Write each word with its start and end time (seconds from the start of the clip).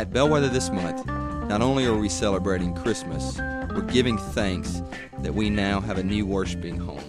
At 0.00 0.14
Bellwether 0.14 0.48
this 0.48 0.70
month, 0.70 1.04
not 1.50 1.60
only 1.60 1.84
are 1.84 1.94
we 1.94 2.08
celebrating 2.08 2.74
Christmas, 2.74 3.36
we're 3.36 3.82
giving 3.82 4.16
thanks 4.16 4.80
that 5.18 5.34
we 5.34 5.50
now 5.50 5.78
have 5.78 5.98
a 5.98 6.02
new 6.02 6.24
worshiping 6.24 6.78
home. 6.78 7.04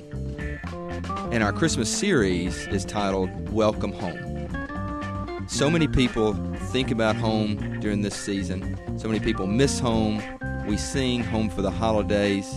And 1.32 1.42
our 1.42 1.54
Christmas 1.54 1.90
series 1.90 2.68
is 2.68 2.84
titled 2.84 3.50
Welcome 3.50 3.94
Home. 3.94 5.48
So 5.48 5.70
many 5.70 5.88
people 5.88 6.34
think 6.74 6.92
about 6.92 7.16
home 7.16 7.80
during 7.80 8.02
this 8.02 8.14
season. 8.14 8.78
So 9.00 9.08
many 9.08 9.22
people 9.22 9.48
miss 9.48 9.80
home. 9.80 10.22
We 10.68 10.76
sing 10.76 11.24
Home 11.24 11.50
for 11.50 11.62
the 11.62 11.72
Holidays. 11.72 12.50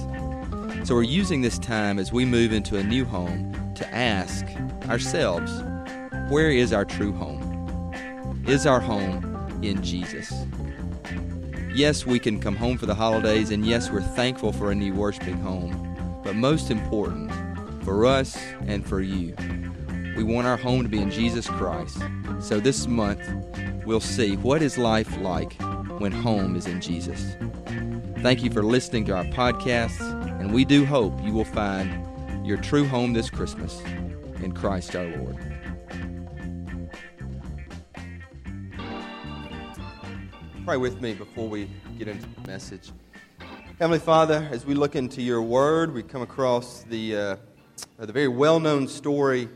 So 0.82 0.96
we're 0.96 1.03
using 1.05 1.43
this 1.43 1.61
time 1.61 1.96
as 1.96 2.12
we 2.12 2.25
move 2.25 2.53
into 2.53 2.77
a 2.77 2.82
new 2.82 3.05
home 3.05 3.73
to 3.77 3.95
ask 3.95 4.45
ourselves, 4.89 5.53
where 6.29 6.51
is 6.51 6.73
our 6.73 6.85
true 6.85 7.13
home? 7.13 7.93
Is 8.49 8.67
our 8.67 8.81
home 8.81 9.34
in 9.68 9.82
Jesus. 9.82 10.32
Yes, 11.75 12.07
we 12.07 12.18
can 12.18 12.41
come 12.41 12.57
home 12.57 12.79
for 12.79 12.86
the 12.86 12.95
holidays, 12.95 13.50
and 13.50 13.67
yes, 13.67 13.90
we're 13.90 14.00
thankful 14.00 14.53
for 14.53 14.71
a 14.71 14.75
new 14.75 14.95
worshiping 14.95 15.40
home. 15.40 16.21
But 16.23 16.37
most 16.37 16.71
important, 16.71 17.32
for 17.85 18.07
us 18.07 18.37
and 18.67 18.87
for 18.87 19.00
you, 19.00 19.35
we 20.17 20.23
want 20.23 20.46
our 20.46 20.57
home 20.57 20.82
to 20.82 20.89
be 20.89 21.00
in 21.00 21.11
Jesus 21.11 21.46
Christ. 21.46 21.99
So 22.40 22.61
this 22.61 22.87
month, 22.87 23.21
we'll 23.85 24.00
see 24.00 24.37
what 24.37 24.63
is 24.63 24.79
life 24.79 25.17
like 25.18 25.61
when 25.99 26.12
home 26.12 26.57
is 26.57 26.67
in 26.67 26.81
Jesus. 26.81 27.37
Thank 28.18 28.43
you 28.43 28.51
for 28.51 28.62
listening 28.62 29.04
to 29.07 29.17
our 29.17 29.25
podcast, 29.25 30.01
and 30.40 30.54
we 30.54 30.65
do 30.65 30.87
hope 30.87 31.12
you 31.23 31.32
will 31.32 31.45
find 31.45 32.47
your 32.47 32.56
true 32.56 32.87
home 32.87 33.12
this 33.12 33.31
Christmas 33.31 33.81
in 34.42 34.53
Christ 34.53 34.95
our 34.97 35.05
Lord. 35.05 35.53
Pray 40.65 40.79
with 40.79 41.03
me 41.03 41.12
before 41.12 41.47
we 41.47 41.69
get 41.98 42.09
into 42.09 42.27
the 42.41 42.48
message. 42.48 42.91
Heavenly 43.79 43.98
Father, 43.98 44.48
as 44.51 44.65
we 44.65 44.73
look 44.73 44.97
into 44.97 45.20
your 45.20 45.43
word, 45.43 45.93
we 45.93 46.03
come 46.03 46.23
across 46.23 46.84
the, 46.84 47.17
uh, 47.17 47.37
the 47.98 48.15
very 48.15 48.29
well 48.29 48.59
known 48.59 48.89
story 48.89 49.51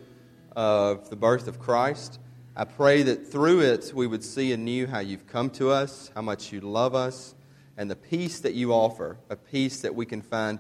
of 0.55 1.09
the 1.09 1.17
birth 1.17 1.49
of 1.49 1.59
Christ. 1.59 2.21
I 2.55 2.65
pray 2.65 3.03
that 3.05 3.27
through 3.27 3.63
it 3.63 3.91
we 3.95 4.07
would 4.07 4.23
see 4.23 4.53
anew 4.53 4.87
how 4.87 4.99
you've 4.99 5.27
come 5.27 5.49
to 5.53 5.71
us, 5.71 6.11
how 6.15 6.21
much 6.21 6.53
you 6.53 6.61
love 6.61 6.95
us, 6.95 7.35
and 7.79 7.91
the 7.91 7.97
peace 7.97 8.41
that 8.41 8.53
you 8.53 8.75
offer, 8.75 9.17
a 9.31 9.37
peace 9.37 9.81
that 9.81 9.95
we 9.95 10.05
can 10.05 10.21
find 10.21 10.59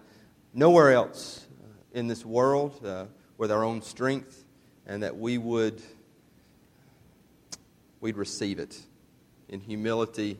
nowhere 0.54 0.92
else 0.92 1.46
in 1.92 2.06
this 2.06 2.24
world 2.24 2.82
uh, 2.86 3.04
with 3.36 3.52
our 3.52 3.64
own 3.64 3.82
strength, 3.82 4.46
and 4.86 5.02
that 5.02 5.14
we 5.14 5.36
would 5.36 5.82
we'd 8.00 8.16
receive 8.16 8.58
it 8.58 8.80
in 9.48 9.60
humility 9.60 10.38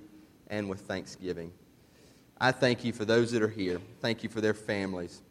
and 0.49 0.69
with 0.69 0.81
thanksgiving. 0.81 1.53
I 2.41 2.53
thank 2.53 2.85
you 2.85 2.93
for 2.93 3.05
those 3.05 3.33
that 3.33 3.43
are 3.43 3.49
here. 3.49 3.81
Thank 4.01 4.23
you 4.23 4.29
for 4.29 4.41
their 4.41 4.55
families. 4.55 5.23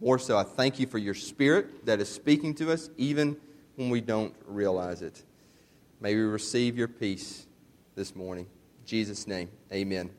More 0.00 0.18
so, 0.18 0.36
I 0.36 0.42
thank 0.42 0.78
you 0.78 0.86
for 0.86 0.98
your 0.98 1.14
spirit 1.14 1.86
that 1.86 2.00
is 2.00 2.08
speaking 2.08 2.54
to 2.56 2.72
us 2.72 2.90
even 2.96 3.36
when 3.76 3.88
we 3.88 4.00
don't 4.00 4.34
realize 4.46 5.02
it. 5.02 5.22
May 6.00 6.14
we 6.14 6.22
receive 6.22 6.76
your 6.76 6.88
peace 6.88 7.46
this 7.94 8.14
morning. 8.14 8.44
In 8.80 8.86
Jesus' 8.86 9.26
name, 9.26 9.48
amen. 9.72 10.10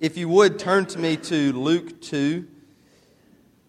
If 0.00 0.16
you 0.16 0.28
would, 0.28 0.58
turn 0.58 0.86
to 0.86 0.98
me 0.98 1.16
to 1.16 1.52
Luke 1.52 2.00
2. 2.00 2.46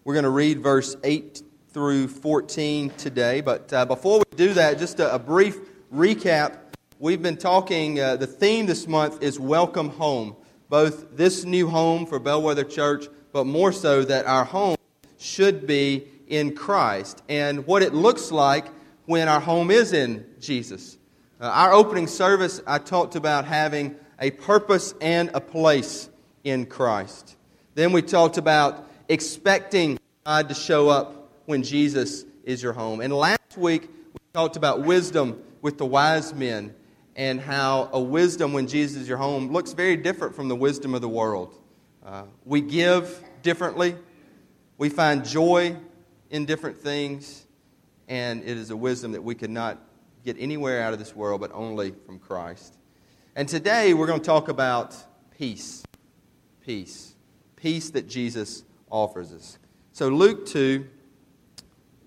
We're 0.04 0.14
going 0.14 0.24
to 0.24 0.30
read 0.30 0.60
verse 0.60 0.96
8 1.02 1.42
through 1.70 2.08
14 2.08 2.90
today. 2.90 3.40
But 3.40 3.72
uh, 3.72 3.84
before 3.84 4.18
we 4.18 4.36
do 4.36 4.54
that, 4.54 4.78
just 4.78 5.00
a, 5.00 5.14
a 5.14 5.18
brief 5.18 5.58
recap 5.92 6.65
We've 6.98 7.20
been 7.20 7.36
talking, 7.36 8.00
uh, 8.00 8.16
the 8.16 8.26
theme 8.26 8.64
this 8.64 8.88
month 8.88 9.22
is 9.22 9.38
Welcome 9.38 9.90
Home. 9.90 10.34
Both 10.70 11.14
this 11.14 11.44
new 11.44 11.68
home 11.68 12.06
for 12.06 12.18
Bellwether 12.18 12.64
Church, 12.64 13.04
but 13.32 13.44
more 13.44 13.70
so 13.70 14.02
that 14.04 14.24
our 14.24 14.46
home 14.46 14.76
should 15.18 15.66
be 15.66 16.08
in 16.26 16.54
Christ 16.54 17.22
and 17.28 17.66
what 17.66 17.82
it 17.82 17.92
looks 17.92 18.32
like 18.32 18.68
when 19.04 19.28
our 19.28 19.40
home 19.40 19.70
is 19.70 19.92
in 19.92 20.24
Jesus. 20.40 20.96
Uh, 21.38 21.48
our 21.48 21.74
opening 21.74 22.06
service, 22.06 22.62
I 22.66 22.78
talked 22.78 23.14
about 23.14 23.44
having 23.44 23.96
a 24.18 24.30
purpose 24.30 24.94
and 25.02 25.30
a 25.34 25.40
place 25.40 26.08
in 26.44 26.64
Christ. 26.64 27.36
Then 27.74 27.92
we 27.92 28.00
talked 28.00 28.38
about 28.38 28.88
expecting 29.10 29.98
God 30.24 30.48
to 30.48 30.54
show 30.54 30.88
up 30.88 31.30
when 31.44 31.62
Jesus 31.62 32.24
is 32.42 32.62
your 32.62 32.72
home. 32.72 33.02
And 33.02 33.12
last 33.12 33.58
week, 33.58 33.82
we 33.82 34.18
talked 34.32 34.56
about 34.56 34.80
wisdom 34.80 35.42
with 35.60 35.76
the 35.76 35.84
wise 35.84 36.32
men 36.32 36.74
and 37.16 37.40
how 37.40 37.88
a 37.92 38.00
wisdom 38.00 38.52
when 38.52 38.68
Jesus 38.68 39.02
is 39.02 39.08
your 39.08 39.16
home 39.16 39.50
looks 39.50 39.72
very 39.72 39.96
different 39.96 40.36
from 40.36 40.48
the 40.48 40.54
wisdom 40.54 40.94
of 40.94 41.00
the 41.00 41.08
world. 41.08 41.58
Uh, 42.04 42.24
we 42.44 42.60
give 42.60 43.24
differently, 43.42 43.96
we 44.76 44.90
find 44.90 45.24
joy 45.24 45.74
in 46.30 46.44
different 46.44 46.76
things, 46.76 47.46
and 48.06 48.42
it 48.42 48.56
is 48.58 48.70
a 48.70 48.76
wisdom 48.76 49.12
that 49.12 49.22
we 49.22 49.34
could 49.34 49.50
not 49.50 49.78
get 50.24 50.36
anywhere 50.38 50.82
out 50.82 50.92
of 50.92 50.98
this 50.98 51.16
world 51.16 51.40
but 51.40 51.50
only 51.54 51.94
from 52.04 52.18
Christ. 52.18 52.76
And 53.34 53.48
today 53.48 53.94
we're 53.94 54.06
going 54.06 54.20
to 54.20 54.26
talk 54.26 54.48
about 54.48 54.94
peace. 55.36 55.82
Peace. 56.60 57.14
Peace 57.56 57.90
that 57.90 58.08
Jesus 58.08 58.62
offers 58.90 59.32
us. 59.32 59.58
So, 59.92 60.08
Luke 60.10 60.44
2, 60.46 60.86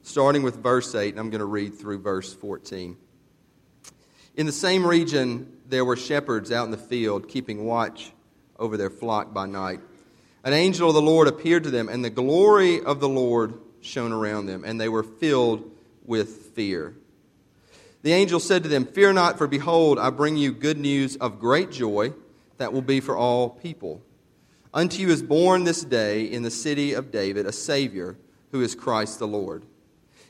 starting 0.03 0.43
with 0.43 0.61
verse 0.61 0.93
8, 0.93 1.09
and 1.09 1.19
I'm 1.19 1.31
going 1.31 1.39
to 1.39 1.45
read 1.45 1.73
through 1.73 1.99
verse 1.99 2.31
14. 2.33 2.95
In 4.39 4.45
the 4.45 4.53
same 4.53 4.87
region, 4.87 5.51
there 5.67 5.83
were 5.83 5.97
shepherds 5.97 6.49
out 6.49 6.63
in 6.63 6.71
the 6.71 6.77
field, 6.77 7.27
keeping 7.27 7.65
watch 7.65 8.13
over 8.57 8.77
their 8.77 8.89
flock 8.89 9.33
by 9.33 9.45
night. 9.45 9.81
An 10.45 10.53
angel 10.53 10.87
of 10.87 10.95
the 10.95 11.01
Lord 11.01 11.27
appeared 11.27 11.65
to 11.65 11.69
them, 11.69 11.89
and 11.89 12.05
the 12.05 12.09
glory 12.09 12.81
of 12.81 13.01
the 13.01 13.09
Lord 13.09 13.55
shone 13.81 14.13
around 14.13 14.45
them, 14.45 14.63
and 14.63 14.79
they 14.79 14.87
were 14.87 15.03
filled 15.03 15.69
with 16.05 16.53
fear. 16.55 16.95
The 18.01 18.13
angel 18.13 18.39
said 18.39 18.63
to 18.63 18.69
them, 18.69 18.85
Fear 18.85 19.11
not, 19.11 19.37
for 19.37 19.45
behold, 19.45 19.99
I 19.99 20.09
bring 20.09 20.37
you 20.37 20.53
good 20.53 20.77
news 20.77 21.17
of 21.17 21.41
great 21.41 21.69
joy 21.69 22.13
that 22.59 22.71
will 22.71 22.81
be 22.81 23.01
for 23.01 23.17
all 23.17 23.49
people. 23.49 24.01
Unto 24.73 25.01
you 25.01 25.09
is 25.09 25.21
born 25.21 25.65
this 25.65 25.83
day 25.83 26.23
in 26.23 26.43
the 26.43 26.49
city 26.49 26.93
of 26.93 27.11
David 27.11 27.45
a 27.45 27.51
Savior, 27.51 28.15
who 28.53 28.61
is 28.61 28.73
Christ 28.73 29.19
the 29.19 29.27
Lord. 29.27 29.65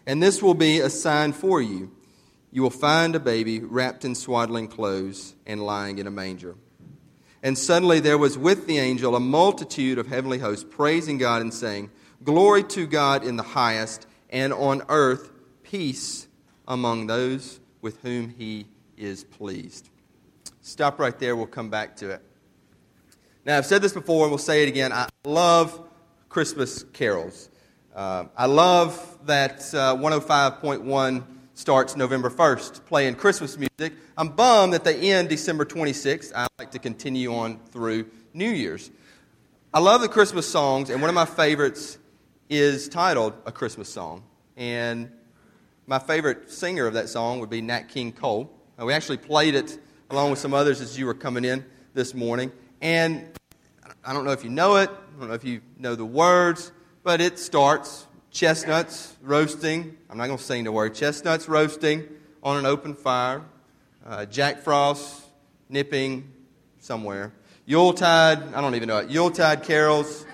And 0.08 0.24
this 0.24 0.42
will 0.42 0.56
be 0.56 0.80
a 0.80 0.90
sign 0.90 1.32
for 1.32 1.62
you 1.62 1.92
you 2.52 2.62
will 2.62 2.70
find 2.70 3.16
a 3.16 3.20
baby 3.20 3.60
wrapped 3.60 4.06
in 4.06 4.16
swaddling 4.16 4.68
clothes 4.68 5.36
and 5.46 5.64
lying 5.64 6.00
in 6.00 6.08
a 6.08 6.12
manger. 6.12 6.56
And 7.42 7.58
suddenly 7.58 8.00
there 8.00 8.18
was 8.18 8.38
with 8.38 8.68
the 8.68 8.80
angel 8.80 9.16
a 9.16 9.20
multitude 9.20 9.98
of 9.98 10.08
heavenly 10.08 10.40
hosts 10.40 10.66
praising 10.70 11.18
God 11.18 11.42
and 11.42 11.54
saying, 11.54 11.90
Glory 12.24 12.64
to 12.64 12.86
God 12.86 13.24
in 13.24 13.38
the 13.38 13.44
highest, 13.44 14.08
and 14.30 14.52
on 14.52 14.82
earth 14.90 15.32
peace 15.64 16.28
among 16.68 17.08
those 17.08 17.60
with 17.82 18.02
whom 18.02 18.30
he 18.30 18.66
is 18.98 19.24
pleased. 19.24 19.90
Stop 20.62 21.00
right 21.00 21.18
there, 21.18 21.36
we'll 21.36 21.48
come 21.48 21.70
back 21.70 21.96
to 21.98 22.10
it. 22.10 22.22
Now, 23.46 23.58
I've 23.58 23.66
said 23.66 23.82
this 23.82 23.94
before, 23.94 24.24
and 24.24 24.32
we'll 24.32 24.38
say 24.38 24.64
it 24.64 24.70
again. 24.70 24.92
I 24.92 25.08
love 25.24 25.82
Christmas 26.28 26.84
carols. 26.94 27.50
Uh, 27.96 28.26
I 28.38 28.46
love 28.48 29.18
that 29.26 29.62
uh, 29.74 29.96
105.1 29.96 31.24
starts 31.60 31.98
November 31.98 32.30
1st, 32.30 32.86
playing 32.86 33.16
Christmas 33.16 33.58
music. 33.58 33.94
I'm 34.18 34.30
bummed 34.30 34.72
that 34.72 34.86
they 34.86 35.12
end 35.12 35.28
December 35.28 35.66
26th. 35.66 36.32
I 36.34 36.48
like 36.58 36.72
to 36.72 36.80
continue 36.80 37.36
on 37.36 37.60
through 37.72 38.06
New 38.34 38.50
Year's. 38.50 38.90
I 39.74 39.82
love 39.82 40.00
the 40.00 40.08
Christmas 40.08 40.48
songs, 40.48 40.90
and 40.90 41.02
one 41.02 41.10
of 41.10 41.16
my 41.16 41.26
favorites 41.26 41.98
is 42.50 42.88
titled 42.88 43.34
A 43.46 43.52
Christmas 43.52 43.90
Song. 43.90 44.24
And 44.56 45.12
my 45.86 46.00
favorite 46.00 46.50
singer 46.50 46.88
of 46.88 46.94
that 46.94 47.10
song 47.10 47.42
would 47.42 47.50
be 47.50 47.62
Nat 47.62 47.90
King 47.90 48.14
Cole. 48.14 48.50
Uh, 48.82 48.86
we 48.86 48.94
actually 48.94 49.18
played 49.18 49.54
it 49.54 49.78
along 50.10 50.30
with 50.30 50.40
some 50.40 50.54
others 50.54 50.80
as 50.80 50.98
you 50.98 51.06
were 51.06 51.14
coming 51.14 51.44
in 51.44 51.66
this 51.94 52.14
morning. 52.14 52.54
And 52.80 53.38
I 54.06 54.14
don't 54.14 54.24
know 54.24 54.32
if 54.32 54.46
you 54.46 54.50
know 54.50 54.78
it, 54.78 54.90
I 54.90 55.20
don't 55.20 55.28
know 55.28 55.36
if 55.36 55.44
you 55.44 55.60
know 55.78 55.96
the 55.96 56.06
words, 56.06 56.72
but 57.04 57.20
it 57.20 57.38
starts 57.38 58.08
chestnuts 58.40 59.18
roasting. 59.22 59.98
I'm 60.10 60.18
not 60.18 60.28
going 60.28 60.38
to 60.38 60.44
sing 60.44 60.64
the 60.64 60.72
word. 60.72 60.96
Chestnuts 60.96 61.50
roasting 61.50 62.08
on 62.42 62.56
an 62.56 62.66
open 62.66 62.96
fire. 62.96 63.42
Uh, 64.06 64.26
Jack 64.28 64.62
Frost 64.62 65.26
nipping 65.68 66.32
somewhere. 66.80 67.34
Yuletide, 67.66 68.54
I 68.54 68.62
don't 68.62 68.76
even 68.76 68.88
know 68.88 69.00
it. 69.00 69.10
Yuletide 69.10 69.64
carols 69.64 70.26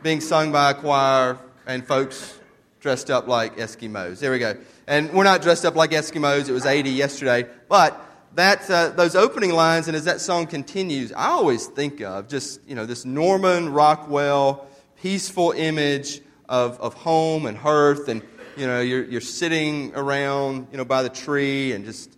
being 0.00 0.20
sung 0.20 0.52
by 0.52 0.70
a 0.70 0.74
choir 0.74 1.40
and 1.66 1.84
folks 1.84 2.38
dressed 2.78 3.10
up 3.10 3.26
like 3.26 3.56
Eskimos. 3.56 4.20
There 4.20 4.30
we 4.30 4.38
go. 4.38 4.56
And 4.86 5.12
we're 5.12 5.24
not 5.24 5.42
dressed 5.42 5.64
up 5.64 5.74
like 5.74 5.90
Eskimos. 5.90 6.48
It 6.48 6.52
was 6.52 6.66
80 6.66 6.90
yesterday. 6.90 7.48
But 7.68 8.00
that, 8.36 8.70
uh, 8.70 8.90
those 8.90 9.16
opening 9.16 9.54
lines, 9.54 9.88
and 9.88 9.96
as 9.96 10.04
that 10.04 10.20
song 10.20 10.46
continues, 10.46 11.10
I 11.10 11.30
always 11.30 11.66
think 11.66 12.00
of 12.00 12.28
just, 12.28 12.60
you 12.68 12.76
know, 12.76 12.86
this 12.86 13.04
Norman 13.04 13.72
Rockwell 13.72 14.68
peaceful 15.02 15.50
image 15.50 16.20
of, 16.50 16.78
of 16.80 16.92
home 16.94 17.46
and 17.46 17.56
hearth, 17.56 18.08
and 18.08 18.22
you 18.56 18.66
know, 18.66 18.80
you're, 18.80 19.04
you're 19.04 19.20
sitting 19.20 19.92
around, 19.94 20.66
you 20.72 20.76
know, 20.76 20.84
by 20.84 21.02
the 21.02 21.08
tree 21.08 21.72
and 21.72 21.84
just, 21.84 22.14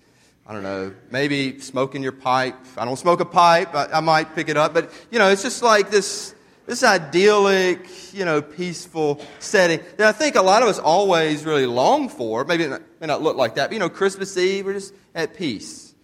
I 0.47 0.55
don't 0.55 0.63
know, 0.63 0.93
maybe 1.11 1.61
smoking 1.61 2.03
your 2.03 2.13
pipe. 2.13 2.57
I 2.77 2.85
don't 2.87 2.97
smoke 2.97 3.21
a 3.21 3.27
pipe, 3.27 3.75
I, 3.75 3.87
I 3.93 4.01
might 4.01 4.35
pick 4.35 4.49
it 4.49 4.57
up. 4.57 4.73
But, 4.75 4.91
you 5.11 5.19
know, 5.19 5.29
it's 5.29 5.43
just 5.43 5.63
like 5.63 5.91
this, 5.91 6.35
this 6.67 6.83
idyllic, 6.83 7.87
you 8.15 8.25
know, 8.25 8.41
peaceful 8.41 9.21
setting 9.39 9.81
that 9.99 10.09
I 10.09 10.13
think 10.13 10.35
a 10.35 10.43
lot 10.43 10.63
of 10.63 10.69
us 10.69 10.79
always 10.79 11.45
really 11.45 11.67
long 11.67 12.09
for. 12.09 12.45
Maybe 12.45 12.65
it 12.65 12.83
may 13.01 13.07
not 13.07 13.23
look 13.23 13.37
like 13.37 13.57
that, 13.57 13.69
but, 13.69 13.75
you 13.75 13.81
know, 13.81 13.91
Christmas 13.91 14.37
Eve, 14.37 14.65
we're 14.65 14.73
just 14.73 14.95
at 15.15 15.37
peace. 15.37 15.95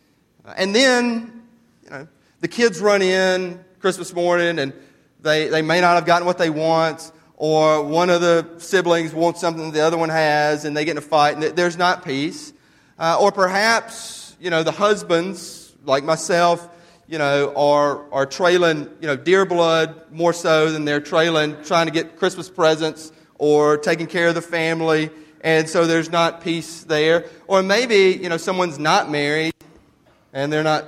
Uh, 0.45 0.53
and 0.57 0.75
then, 0.75 1.43
you 1.83 1.91
know, 1.91 2.09
the 2.41 2.49
kids 2.49 2.81
run 2.81 3.01
in 3.01 3.65
Christmas 3.81 4.15
morning 4.15 4.59
and 4.59 4.75
they, 5.21 5.49
they 5.49 5.63
may 5.63 5.81
not 5.81 5.95
have 5.95 6.05
gotten 6.05 6.27
what 6.27 6.39
they 6.39 6.51
want, 6.51 7.11
or 7.41 7.85
one 7.85 8.11
of 8.11 8.21
the 8.21 8.45
siblings 8.59 9.15
wants 9.15 9.41
something 9.41 9.71
the 9.71 9.81
other 9.81 9.97
one 9.97 10.09
has, 10.09 10.65
and 10.65 10.77
they 10.77 10.85
get 10.85 10.91
in 10.91 10.99
a 10.99 11.01
fight, 11.01 11.37
and 11.37 11.43
there's 11.57 11.79
not 11.79 12.05
peace. 12.05 12.53
Uh, 12.99 13.17
or 13.21 13.31
perhaps, 13.31 14.37
you 14.41 14.51
know, 14.51 14.65
the 14.65 14.73
husbands, 14.73 15.73
like 15.85 16.03
myself, 16.03 16.69
you 17.07 17.17
know, 17.17 17.55
are, 17.55 18.13
are 18.13 18.27
trailing, 18.27 18.91
you 19.01 19.07
know, 19.07 19.15
deer 19.15 19.47
blood 19.47 20.11
more 20.11 20.33
so 20.33 20.73
than 20.73 20.85
they're 20.85 21.01
trailing 21.01 21.57
trying 21.63 21.87
to 21.87 21.93
get 21.93 22.17
Christmas 22.17 22.51
presents 22.51 23.13
or 23.39 23.77
taking 23.77 24.09
care 24.09 24.27
of 24.27 24.35
the 24.35 24.43
family. 24.43 25.09
And 25.41 25.69
so 25.69 25.87
there's 25.87 26.11
not 26.11 26.43
peace 26.43 26.83
there. 26.83 27.27
Or 27.47 27.63
maybe, 27.63 28.19
you 28.21 28.29
know, 28.29 28.37
someone's 28.37 28.81
not 28.81 29.09
married 29.11 29.55
and 30.33 30.53
they're 30.53 30.65
not 30.65 30.85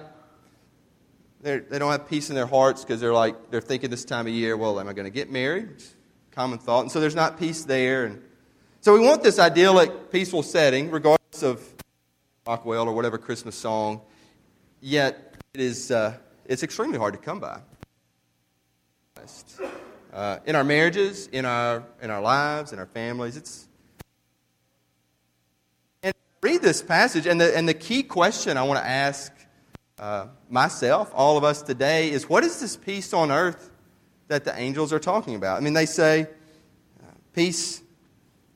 they're, 1.43 1.61
they 1.61 1.79
do 1.79 1.85
not 1.85 1.93
have 1.93 2.09
peace 2.09 2.29
in 2.29 2.35
their 2.35 2.47
hearts 2.47 2.85
because 2.85 3.01
they're 3.01 3.15
like, 3.15 3.51
they're 3.51 3.63
thinking 3.63 3.89
this 3.89 4.05
time 4.05 4.27
of 4.27 4.33
year, 4.33 4.57
well, 4.57 4.81
am 4.81 4.89
I 4.89 4.93
going 4.93 5.07
to 5.07 5.11
get 5.11 5.31
married? 5.31 5.83
Common 6.41 6.59
thought. 6.59 6.81
And 6.81 6.91
so 6.91 7.01
there's 7.01 7.15
not 7.15 7.39
peace 7.39 7.65
there. 7.65 8.07
And 8.07 8.23
so 8.81 8.95
we 8.95 9.01
want 9.01 9.23
this 9.23 9.39
idyllic, 9.39 10.11
peaceful 10.11 10.43
setting, 10.43 10.91
regardless 10.91 11.43
of 11.43 11.63
Rockwell 12.47 12.89
or 12.89 12.95
whatever 12.95 13.19
Christmas 13.19 13.55
song, 13.55 14.01
yet 14.81 15.37
it 15.53 15.61
is, 15.61 15.91
uh, 15.91 16.17
it's 16.47 16.63
extremely 16.63 16.97
hard 16.97 17.13
to 17.13 17.21
come 17.21 17.41
by. 17.41 17.61
Uh, 20.15 20.39
in 20.47 20.57
our 20.57 20.65
marriages, 20.65 21.27
in 21.27 21.45
our, 21.45 21.85
in 22.01 22.09
our 22.09 22.23
lives, 22.23 22.73
in 22.73 22.79
our 22.79 22.87
families, 22.87 23.37
it's. 23.37 23.69
And 26.03 26.15
read 26.41 26.63
this 26.63 26.81
passage, 26.81 27.27
and 27.27 27.39
the, 27.39 27.55
and 27.55 27.69
the 27.69 27.75
key 27.75 28.03
question 28.03 28.57
I 28.57 28.63
want 28.63 28.81
to 28.81 28.89
ask 28.89 29.31
uh, 29.99 30.29
myself, 30.49 31.13
all 31.15 31.37
of 31.37 31.45
us 31.45 31.61
today, 31.61 32.11
is 32.11 32.31
what 32.31 32.45
is 32.45 32.61
this 32.61 32.79
peace 32.79 33.13
on 33.13 33.31
earth 33.31 33.70
that 34.31 34.45
the 34.45 34.57
angels 34.59 34.93
are 34.93 34.99
talking 35.01 35.35
about? 35.35 35.57
I 35.57 35.61
mean, 35.61 35.75
they 35.75 35.87
say 35.87 36.23
uh, 36.23 37.07
peace 37.35 37.83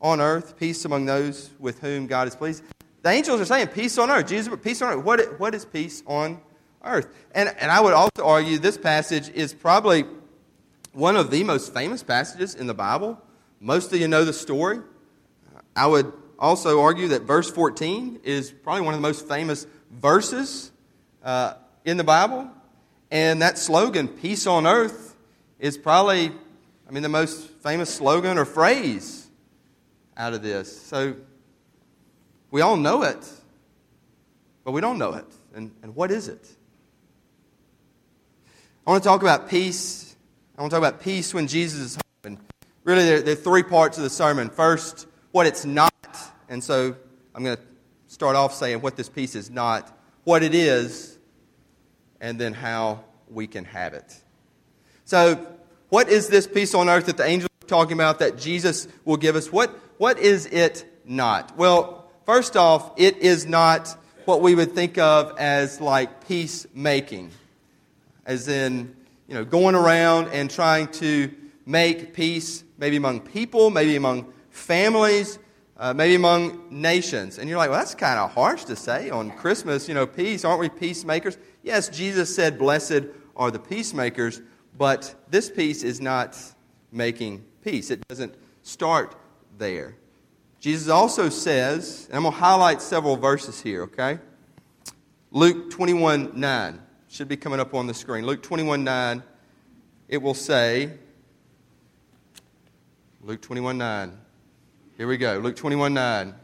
on 0.00 0.20
earth, 0.20 0.56
peace 0.56 0.84
among 0.84 1.04
those 1.04 1.50
with 1.58 1.80
whom 1.80 2.06
God 2.06 2.28
is 2.28 2.36
pleased. 2.36 2.62
The 3.02 3.10
angels 3.10 3.40
are 3.40 3.44
saying 3.44 3.68
peace 3.68 3.98
on 3.98 4.08
earth. 4.08 4.28
Jesus, 4.28 4.54
peace 4.62 4.80
on 4.80 4.94
earth. 4.94 5.04
What, 5.04 5.40
what 5.40 5.52
is 5.52 5.64
peace 5.64 6.02
on 6.06 6.40
earth? 6.84 7.08
And, 7.34 7.52
and 7.58 7.72
I 7.72 7.80
would 7.80 7.92
also 7.92 8.24
argue 8.24 8.58
this 8.58 8.78
passage 8.78 9.28
is 9.30 9.52
probably 9.52 10.04
one 10.92 11.16
of 11.16 11.32
the 11.32 11.42
most 11.42 11.74
famous 11.74 12.04
passages 12.04 12.54
in 12.54 12.68
the 12.68 12.74
Bible. 12.74 13.20
Most 13.58 13.92
of 13.92 13.98
you 13.98 14.06
know 14.06 14.24
the 14.24 14.32
story. 14.32 14.78
I 15.74 15.88
would 15.88 16.12
also 16.38 16.82
argue 16.82 17.08
that 17.08 17.22
verse 17.22 17.50
14 17.50 18.20
is 18.22 18.52
probably 18.52 18.82
one 18.82 18.94
of 18.94 19.00
the 19.00 19.06
most 19.06 19.26
famous 19.26 19.66
verses 19.90 20.70
uh, 21.24 21.54
in 21.84 21.96
the 21.96 22.04
Bible. 22.04 22.48
And 23.10 23.42
that 23.42 23.58
slogan, 23.58 24.06
peace 24.06 24.46
on 24.46 24.68
earth, 24.68 25.13
is 25.58 25.78
probably, 25.78 26.32
I 26.88 26.90
mean, 26.90 27.02
the 27.02 27.08
most 27.08 27.48
famous 27.48 27.92
slogan 27.92 28.38
or 28.38 28.44
phrase 28.44 29.26
out 30.16 30.34
of 30.34 30.42
this. 30.42 30.80
So 30.82 31.16
we 32.50 32.60
all 32.60 32.76
know 32.76 33.02
it, 33.02 33.28
but 34.64 34.72
we 34.72 34.80
don't 34.80 34.98
know 34.98 35.14
it. 35.14 35.26
And, 35.54 35.72
and 35.82 35.94
what 35.94 36.10
is 36.10 36.28
it? 36.28 36.48
I 38.86 38.90
want 38.90 39.02
to 39.02 39.08
talk 39.08 39.22
about 39.22 39.48
peace. 39.48 40.14
I 40.56 40.60
want 40.60 40.70
to 40.70 40.78
talk 40.78 40.86
about 40.86 41.00
peace 41.00 41.32
when 41.32 41.46
Jesus 41.46 41.80
is 41.80 41.94
home. 41.96 42.02
And 42.24 42.38
really, 42.84 43.04
there, 43.04 43.22
there 43.22 43.32
are 43.32 43.36
three 43.36 43.62
parts 43.62 43.96
of 43.96 44.04
the 44.04 44.10
sermon. 44.10 44.50
First, 44.50 45.06
what 45.32 45.46
it's 45.46 45.64
not. 45.64 45.92
And 46.48 46.62
so 46.62 46.94
I'm 47.34 47.44
going 47.44 47.56
to 47.56 47.62
start 48.06 48.36
off 48.36 48.54
saying 48.54 48.80
what 48.80 48.96
this 48.96 49.08
peace 49.08 49.34
is 49.34 49.50
not, 49.50 49.96
what 50.24 50.42
it 50.42 50.54
is, 50.54 51.18
and 52.20 52.38
then 52.38 52.52
how 52.52 53.04
we 53.28 53.46
can 53.46 53.64
have 53.64 53.94
it. 53.94 54.14
So, 55.04 55.46
what 55.90 56.08
is 56.08 56.28
this 56.28 56.46
peace 56.46 56.74
on 56.74 56.88
earth 56.88 57.06
that 57.06 57.18
the 57.18 57.24
angels 57.24 57.50
are 57.62 57.68
talking 57.68 57.92
about 57.92 58.18
that 58.20 58.38
Jesus 58.38 58.88
will 59.04 59.18
give 59.18 59.36
us? 59.36 59.52
What, 59.52 59.78
what 59.98 60.18
is 60.18 60.46
it 60.46 60.84
not? 61.04 61.56
Well, 61.56 62.10
first 62.24 62.56
off, 62.56 62.92
it 62.96 63.18
is 63.18 63.46
not 63.46 63.96
what 64.24 64.40
we 64.40 64.54
would 64.54 64.72
think 64.72 64.96
of 64.96 65.38
as 65.38 65.80
like 65.80 66.26
peacemaking, 66.26 67.30
as 68.24 68.48
in, 68.48 68.96
you 69.28 69.34
know, 69.34 69.44
going 69.44 69.74
around 69.74 70.28
and 70.28 70.50
trying 70.50 70.88
to 70.88 71.30
make 71.66 72.14
peace 72.14 72.64
maybe 72.78 72.96
among 72.96 73.20
people, 73.20 73.70
maybe 73.70 73.96
among 73.96 74.32
families, 74.50 75.38
uh, 75.76 75.92
maybe 75.92 76.14
among 76.14 76.64
nations. 76.70 77.38
And 77.38 77.48
you're 77.48 77.58
like, 77.58 77.68
well, 77.70 77.78
that's 77.78 77.94
kind 77.94 78.18
of 78.18 78.32
harsh 78.32 78.64
to 78.64 78.76
say 78.76 79.10
on 79.10 79.30
Christmas, 79.32 79.86
you 79.86 79.94
know, 79.94 80.06
peace. 80.06 80.44
Aren't 80.44 80.60
we 80.60 80.70
peacemakers? 80.70 81.36
Yes, 81.62 81.88
Jesus 81.88 82.34
said, 82.34 82.58
blessed 82.58 83.04
are 83.36 83.50
the 83.50 83.58
peacemakers, 83.58 84.40
but 84.76 85.14
this 85.30 85.50
peace 85.50 85.82
is 85.82 86.00
not 86.00 86.36
making 86.90 87.44
peace. 87.62 87.90
It 87.90 88.06
doesn't 88.08 88.34
start 88.62 89.14
there. 89.58 89.96
Jesus 90.60 90.88
also 90.88 91.28
says, 91.28 92.06
and 92.08 92.16
I'm 92.16 92.22
going 92.22 92.32
to 92.32 92.40
highlight 92.40 92.80
several 92.80 93.16
verses 93.16 93.60
here, 93.60 93.82
okay? 93.82 94.18
Luke 95.30 95.70
21 95.70 96.32
9 96.38 96.80
should 97.08 97.28
be 97.28 97.36
coming 97.36 97.60
up 97.60 97.74
on 97.74 97.86
the 97.86 97.94
screen. 97.94 98.24
Luke 98.24 98.42
21 98.42 98.82
9, 98.82 99.22
it 100.08 100.22
will 100.22 100.34
say, 100.34 100.90
Luke 103.22 103.40
21 103.40 103.78
9. 103.78 104.18
Here 104.96 105.08
we 105.08 105.16
go. 105.16 105.38
Luke 105.38 105.56
21 105.56 105.94
9. 105.94 106.34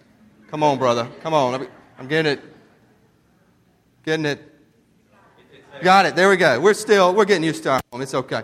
Come 0.51 0.63
on, 0.63 0.79
brother. 0.79 1.09
Come 1.23 1.35
on. 1.35 1.69
I'm 1.99 2.09
getting 2.09 2.33
it. 2.33 2.41
Getting 4.05 4.27
it. 4.27 4.50
Got 5.83 6.07
it. 6.07 6.15
There 6.15 6.29
we 6.29 6.37
go. 6.37 6.61
We're 6.61 6.75
still, 6.75 7.15
we're 7.15 7.25
getting 7.25 7.45
used 7.45 7.63
to 7.63 7.71
our 7.71 7.81
home. 7.91 8.03
It's 8.03 8.13
okay. 8.13 8.43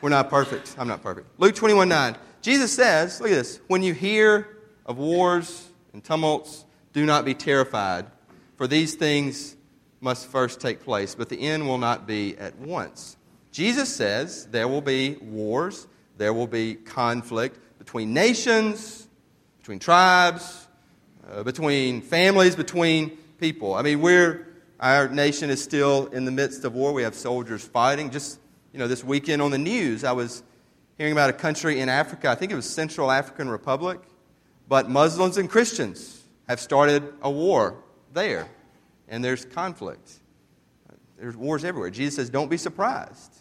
We're 0.00 0.08
not 0.08 0.30
perfect. 0.30 0.74
I'm 0.78 0.88
not 0.88 1.02
perfect. 1.02 1.28
Luke 1.38 1.54
21 1.54 1.88
9. 1.88 2.16
Jesus 2.42 2.72
says, 2.72 3.20
look 3.20 3.30
at 3.30 3.34
this. 3.34 3.60
When 3.68 3.82
you 3.82 3.94
hear 3.94 4.56
of 4.86 4.98
wars 4.98 5.68
and 5.92 6.02
tumults, 6.02 6.64
do 6.92 7.06
not 7.06 7.24
be 7.24 7.34
terrified, 7.34 8.06
for 8.56 8.66
these 8.66 8.94
things 8.94 9.56
must 10.00 10.26
first 10.26 10.60
take 10.60 10.82
place, 10.82 11.14
but 11.14 11.28
the 11.28 11.40
end 11.40 11.66
will 11.66 11.78
not 11.78 12.06
be 12.06 12.36
at 12.36 12.56
once. 12.58 13.16
Jesus 13.52 13.94
says 13.94 14.46
there 14.46 14.66
will 14.66 14.80
be 14.80 15.16
wars, 15.20 15.86
there 16.16 16.32
will 16.32 16.46
be 16.46 16.74
conflict 16.74 17.58
between 17.78 18.12
nations, 18.12 19.06
between 19.58 19.78
tribes, 19.78 20.66
uh, 21.30 21.42
between 21.42 22.00
families, 22.00 22.56
between 22.56 23.10
people. 23.38 23.74
I 23.74 23.82
mean, 23.82 24.00
we're, 24.00 24.48
our 24.80 25.08
nation 25.08 25.50
is 25.50 25.62
still 25.62 26.06
in 26.06 26.24
the 26.24 26.30
midst 26.30 26.64
of 26.64 26.74
war. 26.74 26.92
We 26.92 27.02
have 27.02 27.14
soldiers 27.14 27.62
fighting. 27.62 28.10
Just, 28.10 28.40
you 28.72 28.78
know, 28.78 28.88
this 28.88 29.04
weekend 29.04 29.42
on 29.42 29.50
the 29.50 29.58
news, 29.58 30.04
I 30.04 30.12
was 30.12 30.42
hearing 30.96 31.12
about 31.12 31.30
a 31.30 31.34
country 31.34 31.80
in 31.80 31.88
Africa, 31.88 32.28
I 32.28 32.34
think 32.34 32.52
it 32.52 32.54
was 32.54 32.68
Central 32.68 33.10
African 33.10 33.48
Republic, 33.48 34.00
but 34.68 34.90
Muslims 34.90 35.38
and 35.38 35.48
Christians 35.48 36.24
have 36.46 36.60
started 36.60 37.14
a 37.22 37.30
war 37.30 37.76
there, 38.12 38.46
and 39.08 39.24
there's 39.24 39.46
conflict. 39.46 40.12
There's 41.18 41.36
wars 41.36 41.64
everywhere. 41.64 41.88
Jesus 41.88 42.16
says, 42.16 42.28
don't 42.28 42.50
be 42.50 42.58
surprised. 42.58 43.32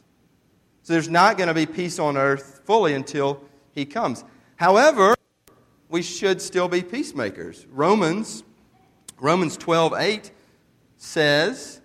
So 0.84 0.94
there's 0.94 1.10
not 1.10 1.38
going 1.38 1.50
to 1.50 1.54
be 1.54 1.66
peace 1.66 2.00
on 2.00 2.16
earth 2.16 2.62
fully 2.64 2.94
until 2.94 3.42
he 3.74 3.86
comes. 3.86 4.24
However, 4.56 5.16
we 5.90 6.02
should 6.02 6.42
still 6.42 6.68
be 6.68 6.82
peacemakers. 6.82 7.66
Romans, 7.72 8.44
Romans 9.20 9.58
12, 9.58 9.94
8 9.98 10.32
says, 11.00 11.82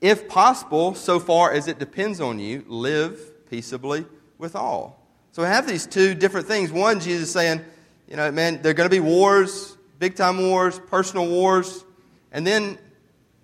if 0.00 0.26
possible, 0.28 0.94
so 0.94 1.20
far 1.20 1.52
as 1.52 1.68
it 1.68 1.78
depends 1.78 2.20
on 2.20 2.40
you, 2.40 2.64
live 2.66 3.48
peaceably 3.48 4.04
with 4.38 4.56
all. 4.56 5.06
So 5.30 5.42
we 5.42 5.48
have 5.48 5.68
these 5.68 5.86
two 5.86 6.14
different 6.14 6.48
things. 6.48 6.72
One, 6.72 6.98
Jesus 6.98 7.30
saying, 7.30 7.60
you 8.08 8.16
know, 8.16 8.32
man, 8.32 8.60
there 8.62 8.70
are 8.70 8.74
going 8.74 8.88
to 8.88 8.94
be 8.94 9.00
wars, 9.00 9.76
big 9.98 10.16
time 10.16 10.38
wars, 10.48 10.80
personal 10.88 11.28
wars. 11.28 11.84
And 12.32 12.46
then 12.46 12.78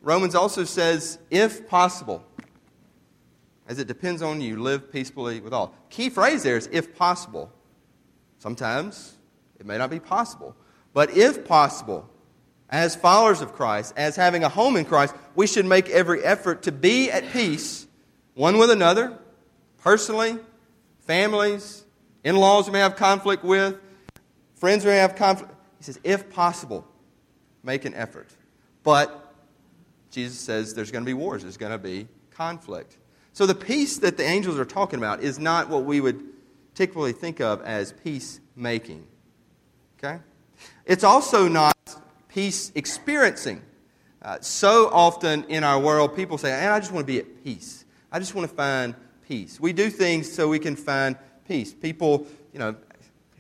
Romans 0.03 0.35
also 0.35 0.65
says, 0.65 1.19
if 1.31 1.69
possible, 1.69 2.25
as 3.69 3.79
it 3.79 3.87
depends 3.87 4.23
on 4.23 4.41
you, 4.41 4.61
live 4.61 4.91
peaceably 4.91 5.41
with 5.41 5.53
all. 5.53 5.75
Key 5.91 6.11
phrase 6.11 6.43
there 6.43 6.57
is 6.57 6.69
if 6.73 6.97
possible. 6.97 7.53
Sometimes 8.39 9.17
it 9.59 9.67
may 9.67 9.79
not 9.79 9.91
be 9.91 10.01
possible. 10.01 10.57
But 10.93 11.17
if 11.17 11.45
possible, 11.45 12.09
as 12.71 12.95
followers 12.95 13.41
of 13.41 13.53
Christ, 13.53 13.93
as 13.97 14.17
having 14.17 14.45
a 14.45 14.49
home 14.49 14.77
in 14.77 14.85
Christ, 14.85 15.15
we 15.35 15.47
should 15.47 15.67
make 15.67 15.91
every 15.91 16.23
effort 16.23 16.63
to 16.63 16.73
be 16.73 17.11
at 17.11 17.31
peace 17.33 17.87
one 18.35 18.59
with 18.59 18.71
another, 18.71 19.19
personally, 19.83 20.39
families, 21.01 21.85
in 22.23 22.37
laws 22.37 22.67
we 22.67 22.73
may 22.73 22.79
have 22.79 22.97
conflict 22.97 23.43
with, 23.43 23.77
friends 24.55 24.85
we 24.85 24.93
may 24.93 24.99
have 24.99 25.17
conflict. 25.17 25.53
He 25.79 25.85
says, 25.85 25.99
if 26.05 26.31
possible, 26.31 26.87
make 27.63 27.85
an 27.85 27.95
effort. 27.95 28.29
But 28.85 29.35
Jesus 30.11 30.39
says 30.39 30.75
there's 30.75 30.91
going 30.91 31.05
to 31.05 31.07
be 31.07 31.15
wars, 31.15 31.43
there's 31.43 31.57
going 31.57 31.73
to 31.73 31.79
be 31.79 32.07
conflict. 32.31 32.97
So 33.33 33.47
the 33.47 33.55
peace 33.55 33.99
that 33.99 34.17
the 34.17 34.25
angels 34.25 34.59
are 34.59 34.65
talking 34.65 34.99
about 34.99 35.23
is 35.23 35.39
not 35.39 35.69
what 35.69 35.85
we 35.85 36.01
would 36.01 36.23
typically 36.75 37.13
think 37.13 37.41
of 37.41 37.63
as 37.63 37.93
peacemaking. 37.93 39.07
Okay? 39.99 40.21
It's 40.87 41.05
also 41.05 41.49
not 41.49 41.75
peace 42.33 42.73
experiencing. 42.75 43.63
Uh, 44.23 44.39
so 44.41 44.89
often 44.93 45.45
in 45.45 45.65
our 45.65 45.81
world, 45.81 46.15
people 46.15 46.39
say, 46.39 46.67
I 46.67 46.79
just 46.79 46.93
want 46.93 47.07
to 47.07 47.13
be 47.13 47.19
at 47.19 47.45
peace. 47.45 47.85
I 48.13 48.19
just 48.19 48.35
want 48.35 48.49
to 48.49 48.55
find 48.55 48.95
peace. 49.27 49.59
We 49.59 49.73
do 49.73 49.91
things 49.91 50.31
so 50.31 50.49
we 50.49 50.59
can 50.59 50.77
find 50.77 51.17
peace. 51.47 51.73
People, 51.73 52.27
you 52.53 52.59
know, 52.59 52.77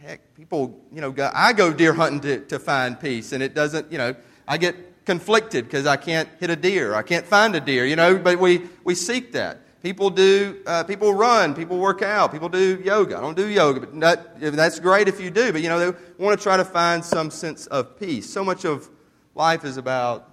heck, 0.03 0.35
people, 0.35 0.81
you 0.93 1.01
know, 1.01 1.11
go, 1.11 1.31
I 1.35 1.53
go 1.53 1.73
deer 1.73 1.93
hunting 1.93 2.21
to, 2.21 2.41
to 2.47 2.59
find 2.59 2.99
peace, 2.99 3.33
and 3.33 3.43
it 3.43 3.55
doesn't, 3.55 3.93
you 3.93 3.99
know, 3.99 4.15
I 4.49 4.57
get 4.57 5.05
conflicted 5.05 5.65
because 5.65 5.87
I 5.87 5.97
can't 5.97 6.29
hit 6.39 6.51
a 6.51 6.57
deer. 6.57 6.95
I 6.95 7.03
can't 7.03 7.27
find 7.27 7.55
a 7.55 7.61
deer, 7.61 7.85
you 7.85 7.97
know, 7.97 8.19
but 8.19 8.39
we, 8.39 8.69
we 8.85 8.95
seek 8.95 9.33
that. 9.33 9.61
People 9.83 10.11
do, 10.11 10.61
uh, 10.67 10.85
people 10.85 11.15
run, 11.15 11.55
people 11.55 11.79
work 11.79 12.03
out, 12.03 12.33
people 12.33 12.51
do 12.51 12.81
yoga. 12.85 13.17
I 13.17 13.21
don't 13.21 13.37
do 13.37 13.49
yoga, 13.49 13.81
but 13.81 14.01
that, 14.01 14.41
that's 14.55 14.79
great 14.79 15.09
if 15.09 15.19
you 15.19 15.31
do, 15.31 15.53
but, 15.53 15.63
you 15.63 15.71
know, 15.71 15.79
they 15.79 15.99
want 16.19 16.39
to 16.39 16.43
try 16.43 16.59
to 16.59 16.65
find 16.67 17.03
some 17.03 17.31
sense 17.31 17.67
of 17.69 17.99
peace. 17.99 18.29
So 18.29 18.45
much 18.45 18.67
of 18.67 18.91
life 19.35 19.65
is 19.65 19.79
about, 19.79 20.29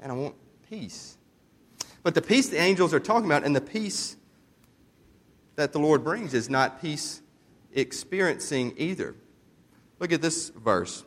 and 0.00 0.10
I 0.10 0.14
want 0.14 0.34
peace. 0.70 1.18
But 2.02 2.14
the 2.14 2.22
peace 2.22 2.48
the 2.48 2.58
angels 2.58 2.94
are 2.94 3.00
talking 3.00 3.26
about 3.26 3.44
and 3.44 3.54
the 3.54 3.60
peace 3.60 4.16
that 5.56 5.72
the 5.72 5.78
Lord 5.78 6.02
brings 6.02 6.32
is 6.32 6.48
not 6.48 6.80
peace 6.80 7.20
experiencing 7.74 8.72
either. 8.78 9.14
Look 9.98 10.12
at 10.12 10.22
this 10.22 10.48
verse. 10.48 11.04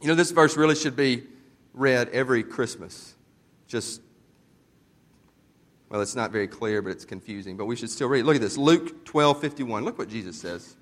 You 0.00 0.08
know, 0.08 0.14
this 0.14 0.30
verse 0.30 0.56
really 0.56 0.76
should 0.76 0.94
be 0.94 1.24
read 1.72 2.10
every 2.10 2.44
Christmas. 2.44 3.16
Just, 3.66 4.02
well, 5.94 6.02
it's 6.02 6.16
not 6.16 6.32
very 6.32 6.48
clear, 6.48 6.82
but 6.82 6.90
it's 6.90 7.04
confusing, 7.04 7.56
but 7.56 7.66
we 7.66 7.76
should 7.76 7.88
still 7.88 8.08
read. 8.08 8.24
Look 8.24 8.34
at 8.34 8.40
this 8.40 8.58
Luke 8.58 9.04
12 9.04 9.40
51. 9.40 9.84
Look 9.84 9.96
what 9.96 10.08
Jesus 10.08 10.36
says. 10.36 10.74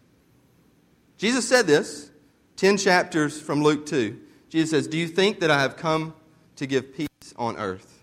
Jesus 1.18 1.46
said 1.46 1.66
this 1.66 2.10
10 2.56 2.78
chapters 2.78 3.38
from 3.38 3.62
Luke 3.62 3.84
2. 3.84 4.18
Jesus 4.48 4.70
says, 4.70 4.88
Do 4.88 4.96
you 4.96 5.06
think 5.06 5.40
that 5.40 5.50
I 5.50 5.60
have 5.60 5.76
come 5.76 6.14
to 6.56 6.66
give 6.66 6.94
peace 6.94 7.34
on 7.36 7.58
earth? 7.58 8.02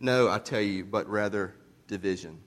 No, 0.00 0.30
I 0.30 0.38
tell 0.38 0.62
you, 0.62 0.82
but 0.82 1.06
rather 1.10 1.52
division. 1.88 2.38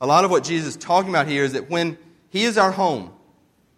A 0.00 0.06
lot 0.06 0.24
of 0.24 0.30
what 0.30 0.44
Jesus 0.44 0.68
is 0.68 0.76
talking 0.76 1.10
about 1.10 1.26
here 1.26 1.42
is 1.42 1.54
that 1.54 1.68
when 1.68 1.98
He 2.30 2.44
is 2.44 2.56
our 2.56 2.70
home, 2.70 3.10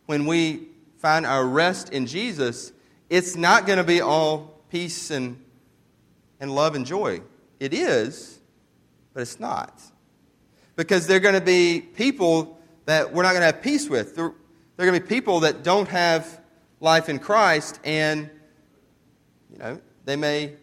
when 0.05 0.27
we 0.27 0.69
find 0.99 1.25
our 1.25 1.47
rest 1.47 1.95
in 1.95 2.05
Jesus, 2.05 2.75
it's 3.09 3.37
not 3.37 3.65
going 3.65 3.79
to 3.79 3.85
be 3.85 4.03
all 4.03 4.61
peace 4.69 5.11
and, 5.11 5.43
and 6.41 6.55
love 6.55 6.75
and 6.75 6.85
joy. 6.85 7.23
It 7.59 7.73
is, 7.73 8.34
but 9.15 9.23
it's 9.23 9.41
not. 9.41 9.81
Because 10.77 11.07
there 11.07 11.17
are 11.17 11.21
going 11.21 11.35
to 11.37 11.41
be 11.41 11.81
people 11.81 12.59
that 12.85 13.13
we're 13.13 13.23
not 13.23 13.31
going 13.31 13.41
to 13.41 13.47
have 13.47 13.63
peace 13.63 13.89
with. 13.89 14.17
There 14.17 14.27
are 14.27 14.35
going 14.77 14.95
to 14.95 15.01
be 15.01 15.07
people 15.07 15.41
that 15.41 15.63
don't 15.63 15.89
have 15.89 16.41
life 16.81 17.09
in 17.09 17.19
Christ, 17.19 17.81
and, 17.85 18.29
you 19.51 19.59
know, 19.59 19.81
they 20.05 20.17
may 20.17 20.55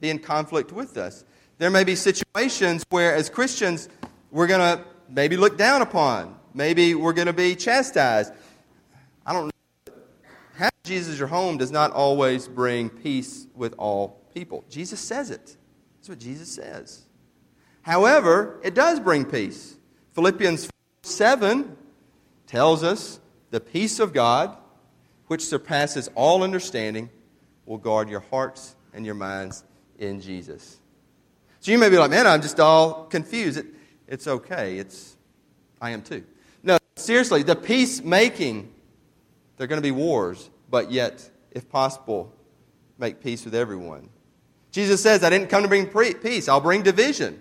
be 0.00 0.10
in 0.10 0.18
conflict 0.18 0.72
with 0.72 0.98
us. 0.98 1.24
There 1.58 1.70
may 1.70 1.84
be 1.84 1.94
situations 1.94 2.84
where, 2.90 3.14
as 3.14 3.30
Christians, 3.30 3.88
we're 4.30 4.46
going 4.46 4.60
to 4.78 4.84
maybe 5.08 5.36
look 5.36 5.56
down 5.56 5.82
upon. 5.82 6.36
Maybe 6.52 6.94
we're 6.94 7.12
going 7.12 7.28
to 7.28 7.32
be 7.32 7.54
chastised. 7.54 8.32
I 9.24 9.32
don't 9.32 9.46
know. 9.46 9.94
Having 10.56 10.70
Jesus 10.84 11.18
your 11.18 11.28
home 11.28 11.58
does 11.58 11.70
not 11.70 11.92
always 11.92 12.48
bring 12.48 12.90
peace 12.90 13.46
with 13.54 13.74
all 13.78 14.20
people. 14.34 14.64
Jesus 14.68 15.00
says 15.00 15.30
it. 15.30 15.56
That's 15.98 16.08
what 16.08 16.18
Jesus 16.18 16.50
says. 16.50 17.06
However, 17.82 18.60
it 18.62 18.74
does 18.74 19.00
bring 19.00 19.24
peace. 19.24 19.76
Philippians 20.12 20.68
7 21.02 21.76
tells 22.46 22.82
us 22.82 23.20
the 23.50 23.60
peace 23.60 24.00
of 24.00 24.12
God, 24.12 24.56
which 25.28 25.44
surpasses 25.44 26.10
all 26.14 26.42
understanding, 26.42 27.10
will 27.66 27.78
guard 27.78 28.08
your 28.08 28.20
hearts 28.20 28.76
and 28.92 29.06
your 29.06 29.14
minds 29.14 29.64
in 29.98 30.20
Jesus. 30.20 30.78
So 31.60 31.70
you 31.70 31.78
may 31.78 31.88
be 31.88 31.98
like, 31.98 32.10
man, 32.10 32.26
I'm 32.26 32.42
just 32.42 32.58
all 32.58 33.04
confused. 33.04 33.58
It, 33.58 33.66
it's 34.08 34.26
okay. 34.26 34.78
It's, 34.78 35.16
I 35.80 35.90
am 35.90 36.02
too. 36.02 36.24
No, 36.62 36.78
seriously, 36.96 37.42
the 37.42 37.54
peacemaking, 37.54 38.72
there 39.56 39.64
are 39.64 39.68
going 39.68 39.80
to 39.80 39.86
be 39.86 39.92
wars, 39.92 40.50
but 40.68 40.90
yet, 40.90 41.30
if 41.52 41.68
possible, 41.68 42.34
make 42.98 43.22
peace 43.22 43.44
with 43.44 43.54
everyone. 43.54 44.08
Jesus 44.72 45.02
says, 45.02 45.22
I 45.22 45.30
didn't 45.30 45.48
come 45.48 45.62
to 45.62 45.68
bring 45.68 45.86
peace, 45.86 46.48
I'll 46.48 46.60
bring 46.60 46.82
division. 46.82 47.40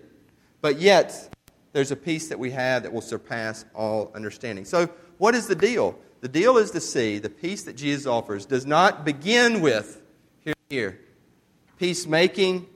But 0.62 0.80
yet, 0.80 1.34
there's 1.74 1.92
a 1.92 1.96
peace 1.96 2.30
that 2.30 2.40
we 2.40 2.52
have 2.52 2.84
that 2.84 2.94
will 2.94 3.02
surpass 3.02 3.66
all 3.74 4.12
understanding. 4.16 4.66
So, 4.66 4.90
what 5.18 5.36
is 5.36 5.48
the 5.48 5.56
deal? 5.56 5.98
The 6.22 6.28
deal 6.28 6.58
is 6.58 6.72
to 6.72 6.82
see 6.82 7.18
the 7.20 7.30
peace 7.30 7.64
that 7.64 7.76
Jesus 7.76 8.06
offers 8.06 8.46
does 8.46 8.66
not 8.66 9.06
begin 9.06 9.62
with, 9.62 10.02
here, 10.42 10.54
here, 10.70 11.00
peacemaking 11.78 12.68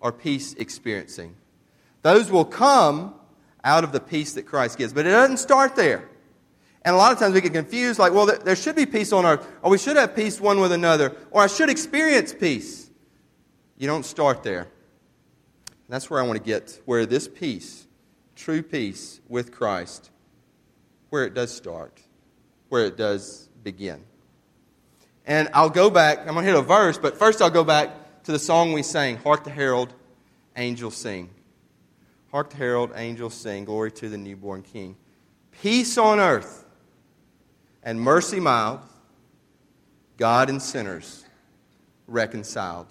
or 0.00 0.12
peace 0.12 0.54
experiencing. 0.54 1.36
Those 2.02 2.30
will 2.30 2.44
come 2.44 3.14
out 3.64 3.84
of 3.84 3.92
the 3.92 4.00
peace 4.00 4.34
that 4.34 4.44
Christ 4.44 4.78
gives. 4.78 4.92
But 4.92 5.06
it 5.06 5.10
doesn't 5.10 5.38
start 5.38 5.76
there. 5.76 6.08
And 6.82 6.94
a 6.94 6.98
lot 6.98 7.12
of 7.12 7.18
times 7.18 7.34
we 7.34 7.42
get 7.42 7.52
confused 7.52 7.98
like, 7.98 8.12
well, 8.12 8.26
there 8.26 8.56
should 8.56 8.76
be 8.76 8.86
peace 8.86 9.12
on 9.12 9.26
earth, 9.26 9.46
or 9.62 9.70
we 9.70 9.78
should 9.78 9.96
have 9.96 10.16
peace 10.16 10.40
one 10.40 10.60
with 10.60 10.72
another, 10.72 11.14
or 11.30 11.42
I 11.42 11.46
should 11.46 11.68
experience 11.68 12.32
peace. 12.32 12.88
You 13.76 13.86
don't 13.86 14.04
start 14.04 14.42
there. 14.42 14.68
And 15.90 15.94
that's 15.96 16.08
where 16.08 16.20
I 16.20 16.22
want 16.22 16.38
to 16.38 16.44
get, 16.44 16.80
where 16.84 17.04
this 17.04 17.26
peace, 17.26 17.84
true 18.36 18.62
peace 18.62 19.20
with 19.28 19.50
Christ, 19.50 20.12
where 21.08 21.24
it 21.24 21.34
does 21.34 21.50
start, 21.52 22.00
where 22.68 22.84
it 22.84 22.96
does 22.96 23.48
begin. 23.64 24.04
And 25.26 25.48
I'll 25.52 25.68
go 25.68 25.90
back, 25.90 26.20
I'm 26.20 26.34
going 26.34 26.46
to 26.46 26.52
hit 26.52 26.54
a 26.54 26.62
verse, 26.62 26.96
but 26.96 27.18
first 27.18 27.42
I'll 27.42 27.50
go 27.50 27.64
back 27.64 28.22
to 28.22 28.30
the 28.30 28.38
song 28.38 28.72
we 28.72 28.84
sang, 28.84 29.16
Hark 29.16 29.42
the 29.42 29.50
Herald, 29.50 29.92
Angels 30.54 30.94
Sing. 30.94 31.28
Hark 32.30 32.50
the 32.50 32.56
herald, 32.56 32.92
angels 32.94 33.34
sing, 33.34 33.64
glory 33.64 33.90
to 33.90 34.08
the 34.08 34.16
newborn 34.16 34.62
King. 34.62 34.96
Peace 35.60 35.98
on 35.98 36.20
earth 36.20 36.64
and 37.82 38.00
mercy 38.00 38.38
mild, 38.38 38.78
God 40.18 40.50
and 40.50 40.62
sinners 40.62 41.24
reconciled. 42.06 42.86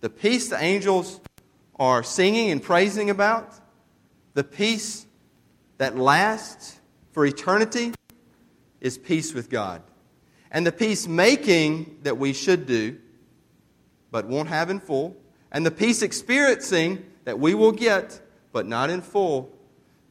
The 0.00 0.10
peace 0.10 0.48
the 0.48 0.60
angels 0.60 1.20
are 1.80 2.02
singing 2.02 2.50
and 2.50 2.62
praising 2.62 3.08
about, 3.08 3.54
the 4.34 4.44
peace 4.44 5.06
that 5.78 5.96
lasts 5.96 6.78
for 7.12 7.24
eternity, 7.24 7.94
is 8.80 8.98
peace 8.98 9.32
with 9.32 9.48
God. 9.48 9.82
And 10.50 10.66
the 10.66 10.72
peacemaking 10.72 12.00
that 12.02 12.18
we 12.18 12.34
should 12.34 12.66
do, 12.66 12.98
but 14.10 14.26
won't 14.26 14.48
have 14.48 14.68
in 14.68 14.78
full, 14.78 15.16
and 15.50 15.64
the 15.64 15.70
peace 15.70 16.02
experiencing 16.02 17.04
that 17.24 17.38
we 17.38 17.54
will 17.54 17.72
get, 17.72 18.20
but 18.52 18.66
not 18.66 18.90
in 18.90 19.00
full, 19.00 19.50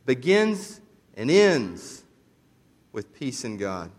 begins 0.06 0.82
and 1.16 1.30
ends 1.30 2.04
with 2.92 3.14
peace 3.14 3.44
in 3.46 3.58
God. 3.58 3.92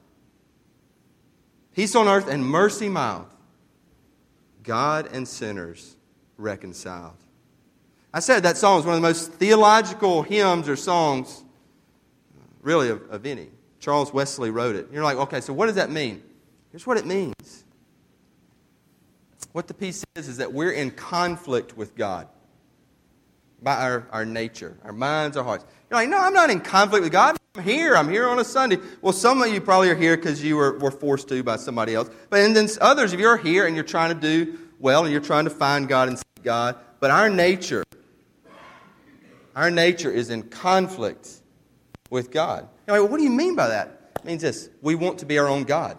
Peace 1.75 1.95
on 1.95 2.09
earth 2.09 2.29
and 2.29 2.45
mercy 2.45 2.89
mild. 2.89 3.29
God 4.65 5.09
and 5.12 5.27
sinners 5.27 5.97
reconciled. 6.37 7.17
I 8.12 8.21
said 8.21 8.43
that 8.43 8.57
song 8.57 8.81
is 8.81 8.87
one 8.87 8.95
of 8.95 9.00
the 9.00 9.07
most 9.07 9.33
theological 9.33 10.23
hymns 10.23 10.69
or 10.69 10.76
songs, 10.76 11.45
really, 12.61 12.88
of, 12.88 13.02
of 13.11 13.25
any. 13.25 13.49
Charles 13.79 14.12
Wesley 14.12 14.50
wrote 14.50 14.76
it. 14.76 14.88
You're 14.93 15.05
like, 15.05 15.17
okay, 15.17 15.40
so 15.40 15.52
what 15.52 15.67
does 15.67 15.76
that 15.76 15.90
mean? 15.90 16.23
Here's 16.71 16.87
what 16.87 16.97
it 16.97 17.07
means. 17.07 17.64
What 19.52 19.67
the 19.67 19.75
peace 19.75 20.05
is, 20.14 20.29
is 20.29 20.37
that 20.37 20.52
we're 20.52 20.73
in 20.73 20.90
conflict 20.90 21.76
with 21.76 21.97
God 21.97 22.29
by 23.62 23.76
our, 23.76 24.07
our 24.12 24.25
nature, 24.25 24.76
our 24.85 24.93
minds, 24.93 25.37
our 25.37 25.45
hearts. 25.45 25.64
You're 25.90 25.99
like, 25.99 26.09
no, 26.09 26.19
I'm 26.19 26.33
not 26.33 26.50
in 26.50 26.61
conflict 26.61 27.02
with 27.02 27.12
God. 27.12 27.37
I'm 27.57 27.64
here. 27.64 27.97
I'm 27.97 28.09
here 28.09 28.29
on 28.29 28.38
a 28.38 28.45
Sunday. 28.45 28.79
Well, 29.02 29.12
some 29.12 29.43
of 29.43 29.52
you 29.52 29.61
probably 29.61 29.90
are 29.90 29.97
here 29.97 30.17
because 30.17 30.43
you 30.43 30.57
were, 30.57 30.79
were 30.79 30.93
forced 30.93 31.29
to 31.29 31.43
by 31.43 31.57
somebody 31.57 31.95
else. 31.95 32.09
But 32.29 32.40
and 32.40 32.55
then 32.55 32.69
others, 32.81 33.12
if 33.12 33.19
you're 33.19 33.37
here 33.37 33.67
and 33.67 33.75
you're 33.75 33.85
trying 33.85 34.14
to 34.14 34.21
do 34.21 34.59
well 34.79 35.05
and 35.05 35.12
you're 35.12 35.21
trying 35.21 35.45
to 35.45 35.50
find 35.50 35.88
God 35.88 36.09
and 36.09 36.17
seek 36.17 36.45
God, 36.45 36.76
but 37.00 37.11
our 37.11 37.29
nature, 37.29 37.83
our 39.54 39.71
nature 39.71 40.11
is 40.11 40.30
in 40.30 40.45
conflict 40.45 41.28
with 42.11 42.30
God. 42.30 42.69
Well, 42.87 43.07
what 43.09 43.19
do 43.19 43.25
you 43.25 43.30
mean 43.30 43.57
by 43.57 43.69
that? 43.69 44.12
It 44.16 44.25
means 44.25 44.42
this 44.42 44.69
we 44.83 44.95
want 44.95 45.19
to 45.21 45.26
be 45.26 45.38
our 45.38 45.49
own 45.49 45.64
God. 45.64 45.97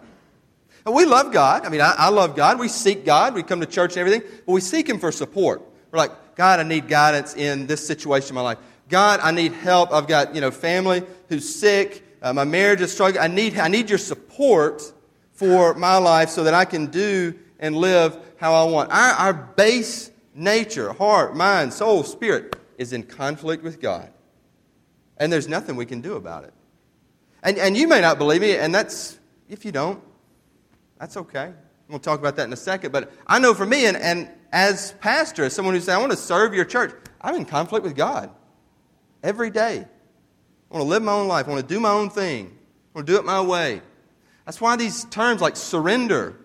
We 0.84 1.04
love 1.04 1.32
God. 1.32 1.64
I 1.64 1.68
mean, 1.68 1.80
I, 1.80 1.94
I 1.96 2.08
love 2.08 2.34
God. 2.34 2.58
We 2.58 2.68
seek 2.68 3.04
God. 3.04 3.34
We 3.34 3.44
come 3.44 3.60
to 3.60 3.66
church 3.66 3.92
and 3.92 3.98
everything, 3.98 4.28
but 4.46 4.52
we 4.52 4.60
seek 4.60 4.88
Him 4.88 4.98
for 4.98 5.12
support. 5.12 5.62
We're 5.90 5.98
like, 5.98 6.34
God, 6.34 6.58
I 6.58 6.64
need 6.64 6.88
guidance 6.88 7.36
in 7.36 7.66
this 7.66 7.86
situation 7.86 8.30
in 8.30 8.34
my 8.36 8.40
life. 8.40 8.58
God, 8.88 9.20
I 9.22 9.30
need 9.30 9.52
help. 9.52 9.92
I've 9.92 10.08
got, 10.08 10.34
you 10.34 10.40
know, 10.40 10.50
family 10.50 11.02
who's 11.28 11.54
sick. 11.54 12.04
Uh, 12.20 12.32
my 12.32 12.44
marriage 12.44 12.80
is 12.80 12.92
struggling. 12.92 13.22
I 13.22 13.28
need, 13.28 13.58
I 13.58 13.68
need 13.68 13.88
your 13.90 13.98
support 13.98 14.92
for 15.32 15.74
my 15.74 15.98
life 15.98 16.30
so 16.30 16.44
that 16.44 16.54
I 16.54 16.64
can 16.64 16.86
do 16.86 17.34
and 17.60 17.76
live 17.76 18.16
how 18.38 18.54
I 18.54 18.70
want. 18.70 18.90
Our, 18.90 19.12
our 19.12 19.32
base 19.32 20.10
nature, 20.34 20.92
heart, 20.92 21.36
mind, 21.36 21.72
soul, 21.72 22.02
spirit 22.02 22.56
is 22.82 22.92
in 22.92 23.04
conflict 23.04 23.62
with 23.62 23.80
God. 23.80 24.10
And 25.16 25.32
there's 25.32 25.48
nothing 25.48 25.76
we 25.76 25.86
can 25.86 26.00
do 26.00 26.14
about 26.14 26.44
it. 26.44 26.52
And, 27.42 27.58
and 27.58 27.76
you 27.76 27.88
may 27.88 28.00
not 28.00 28.18
believe 28.18 28.40
me, 28.40 28.56
and 28.56 28.74
that's, 28.74 29.18
if 29.48 29.64
you 29.64 29.72
don't, 29.72 30.02
that's 30.98 31.16
okay. 31.16 31.52
We'll 31.88 31.98
talk 31.98 32.20
about 32.20 32.36
that 32.36 32.44
in 32.44 32.52
a 32.52 32.56
second. 32.56 32.92
But 32.92 33.12
I 33.26 33.38
know 33.38 33.54
for 33.54 33.66
me, 33.66 33.86
and, 33.86 33.96
and 33.96 34.28
as 34.52 34.92
pastor, 35.00 35.44
as 35.44 35.54
someone 35.54 35.74
who 35.74 35.80
says, 35.80 35.90
I 35.90 35.98
want 35.98 36.12
to 36.12 36.16
serve 36.16 36.54
your 36.54 36.64
church, 36.64 36.94
I'm 37.20 37.34
in 37.34 37.44
conflict 37.44 37.84
with 37.84 37.96
God 37.96 38.30
every 39.22 39.50
day. 39.50 39.78
I 39.78 40.76
want 40.76 40.84
to 40.84 40.88
live 40.88 41.02
my 41.02 41.12
own 41.12 41.28
life. 41.28 41.46
I 41.46 41.50
want 41.50 41.66
to 41.66 41.74
do 41.74 41.80
my 41.80 41.90
own 41.90 42.10
thing. 42.10 42.46
I 42.46 42.98
want 42.98 43.06
to 43.06 43.12
do 43.12 43.18
it 43.18 43.24
my 43.24 43.40
way. 43.40 43.82
That's 44.44 44.60
why 44.60 44.76
these 44.76 45.04
terms 45.06 45.40
like 45.40 45.56
surrender, 45.56 46.36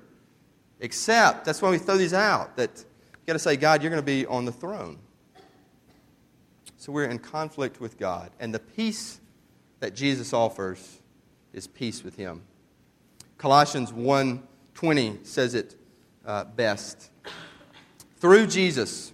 accept, 0.81 1.45
that's 1.45 1.61
why 1.61 1.71
we 1.71 1.77
throw 1.77 1.97
these 1.97 2.13
out. 2.13 2.57
That 2.57 2.71
you 2.77 3.25
got 3.25 3.33
to 3.33 3.39
say, 3.39 3.55
God, 3.55 3.81
you're 3.81 3.89
going 3.89 4.01
to 4.01 4.05
be 4.05 4.25
on 4.25 4.45
the 4.45 4.51
throne. 4.51 4.99
So 6.87 6.93
we're 6.93 7.03
in 7.03 7.19
conflict 7.19 7.81
with 7.81 7.97
God. 7.97 8.31
And 8.39 8.53
the 8.53 8.59
peace 8.59 9.19
that 9.81 9.93
Jesus 9.93 10.31
offers 10.31 11.01
is 11.51 11.67
peace 11.67 12.01
with 12.01 12.15
Him. 12.15 12.43
Colossians 13.37 13.91
1:20 13.91 15.25
says 15.25 15.53
it 15.53 15.75
uh, 16.25 16.45
best. 16.45 17.09
Through 18.21 18.47
Jesus, 18.47 19.11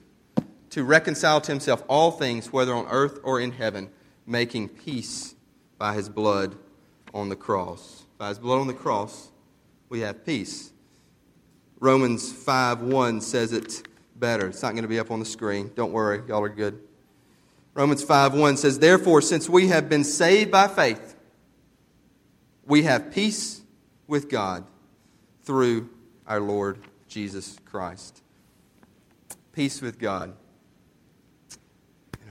to 0.70 0.84
reconcile 0.84 1.42
to 1.42 1.52
Himself 1.52 1.84
all 1.88 2.12
things, 2.12 2.54
whether 2.54 2.76
on 2.76 2.86
earth 2.92 3.18
or 3.24 3.40
in 3.40 3.54
heaven, 3.54 3.90
making 4.28 4.70
peace 4.70 5.34
by 5.80 5.96
His 5.96 6.10
blood 6.10 6.56
on 7.12 7.30
the 7.30 7.36
cross. 7.36 8.04
By 8.20 8.30
His 8.30 8.38
blood 8.38 8.60
on 8.60 8.68
the 8.68 8.76
cross, 8.76 9.32
we 9.90 10.02
have 10.02 10.24
peace. 10.24 10.74
Romans 11.80 12.32
5:1 12.32 13.24
says 13.24 13.52
it 13.52 13.82
better. 14.16 14.46
It's 14.46 14.62
not 14.62 14.74
going 14.74 14.84
to 14.84 14.88
be 14.88 15.00
up 15.00 15.10
on 15.10 15.18
the 15.18 15.26
screen. 15.26 15.72
Don't 15.74 15.92
worry, 15.92 16.22
y'all 16.28 16.44
are 16.44 16.50
good. 16.50 16.80
Romans 17.74 18.04
5:1 18.04 18.58
says, 18.58 18.80
"Therefore, 18.80 19.22
since 19.22 19.50
we 19.50 19.68
have 19.68 19.90
been 19.90 20.04
saved 20.04 20.52
by 20.52 20.68
faith, 20.68 21.16
we 22.66 22.84
have 22.84 23.12
peace 23.12 23.62
with 24.08 24.30
God 24.30 24.66
through 25.44 25.90
our 26.28 26.40
Lord 26.40 26.80
Jesus 27.08 27.58
Christ." 27.66 28.22
Peace 29.54 29.82
with 29.82 30.00
God. 30.00 30.36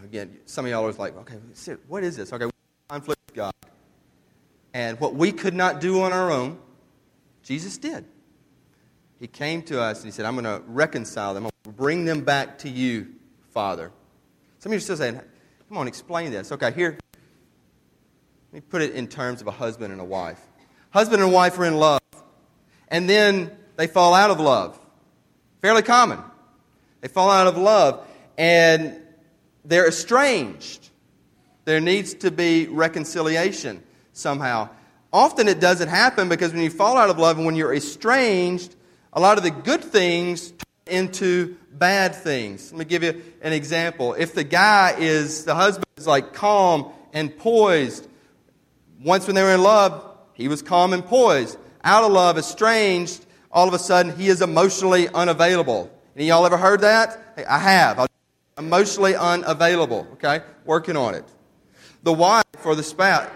Again, 0.05 0.39
some 0.47 0.65
of 0.65 0.71
y'all 0.71 0.87
are 0.87 0.93
like, 0.93 1.17
"Okay, 1.17 1.39
what 1.89 2.05
is 2.05 2.17
this?" 2.17 2.33
Okay, 2.33 2.51
conflict 2.89 3.21
with 3.29 3.37
God. 3.37 3.53
And 4.75 4.99
what 5.01 5.15
we 5.15 5.33
could 5.33 5.55
not 5.55 5.81
do 5.81 6.03
on 6.03 6.13
our 6.13 6.31
own, 6.31 6.59
Jesus 7.43 7.79
did. 7.79 8.05
He 9.19 9.27
came 9.27 9.63
to 9.63 9.81
us 9.81 9.99
and 9.99 10.07
he 10.07 10.11
said, 10.11 10.25
I'm 10.25 10.35
going 10.35 10.45
to 10.45 10.63
reconcile 10.67 11.35
them. 11.35 11.45
I'm 11.45 11.51
going 11.65 11.75
to 11.77 11.81
bring 11.81 12.05
them 12.05 12.23
back 12.23 12.59
to 12.61 12.69
you, 12.69 13.15
Father. 13.53 13.93
Some 14.59 14.71
of 14.71 14.75
you 14.75 14.79
are 14.79 14.81
still 14.81 14.97
saying, 14.97 15.21
Come 15.73 15.79
on, 15.79 15.89
explain 15.89 16.31
this. 16.31 16.53
Okay, 16.53 16.71
here, 16.71 16.99
let 18.53 18.53
me 18.53 18.61
put 18.61 18.83
it 18.83 18.93
in 18.93 19.09
terms 19.09 19.41
of 19.41 19.47
a 19.47 19.51
husband 19.51 19.91
and 19.91 20.03
a 20.03 20.05
wife. 20.05 20.39
Husband 20.91 21.23
and 21.23 21.33
wife 21.33 21.59
are 21.59 21.65
in 21.65 21.79
love, 21.79 22.03
and 22.89 23.09
then 23.09 23.51
they 23.77 23.87
fall 23.87 24.13
out 24.13 24.29
of 24.29 24.39
love. 24.39 24.79
Fairly 25.63 25.81
common. 25.81 26.19
They 27.01 27.09
fall 27.09 27.31
out 27.31 27.47
of 27.47 27.57
love, 27.57 28.07
and 28.37 29.01
they're 29.65 29.89
estranged. 29.89 30.91
There 31.65 31.81
needs 31.81 32.13
to 32.17 32.31
be 32.31 32.67
reconciliation 32.67 33.83
somehow. 34.13 34.69
Often 35.11 35.49
it 35.49 35.59
doesn't 35.59 35.89
happen 35.89 36.29
because 36.29 36.53
when 36.53 36.61
you 36.61 36.69
fall 36.69 36.99
out 36.99 37.09
of 37.09 37.19
love 37.19 37.39
and 37.39 37.47
when 37.47 37.57
you're 37.57 37.73
estranged, 37.73 38.77
a 39.15 39.21
lot 39.21 39.39
of 39.39 39.43
the 39.43 39.51
good 39.51 39.83
things 39.83 40.51
turn 40.51 40.59
into 40.99 41.57
bad 41.79 42.15
things. 42.15 42.73
Let 42.73 42.79
me 42.79 42.85
give 42.85 43.03
you 43.03 43.23
an 43.43 43.53
example. 43.53 44.15
If 44.15 44.35
the 44.35 44.45
guy 44.45 44.95
is, 44.99 45.45
the 45.45 45.55
husband 45.55 45.87
is 45.97 46.07
like 46.07 46.33
calm 46.33 46.93
and 47.13 47.37
poised, 47.37 48.09
once 49.03 49.27
when 49.27 49.35
they 49.35 49.43
were 49.43 49.55
in 49.55 49.63
love, 49.63 50.17
he 50.35 50.49
was 50.49 50.63
calm 50.63 50.93
and 50.93 51.05
poised. 51.05 51.59
Out 51.85 52.05
of 52.05 52.13
love, 52.13 52.39
estranged, 52.39 53.25
all 53.51 53.69
of 53.69 53.75
a 53.75 53.79
sudden 53.79 54.17
he 54.17 54.29
is 54.29 54.41
emotionally 54.41 55.09
unavailable. 55.09 55.91
Any 56.17 56.27
y'all 56.27 56.47
ever 56.47 56.57
heard 56.57 56.83
that? 56.83 57.33
Hey, 57.37 57.45
I 57.45 57.59
have. 57.59 58.07
Emotionally 58.59 59.17
unavailable, 59.17 60.07
okay? 60.15 60.43
Working 60.65 60.97
on 60.97 61.15
it. 61.15 61.25
The 62.03 62.13
wife 62.13 62.45
or 62.65 62.75
the 62.75 62.83
spouse, 62.83 63.29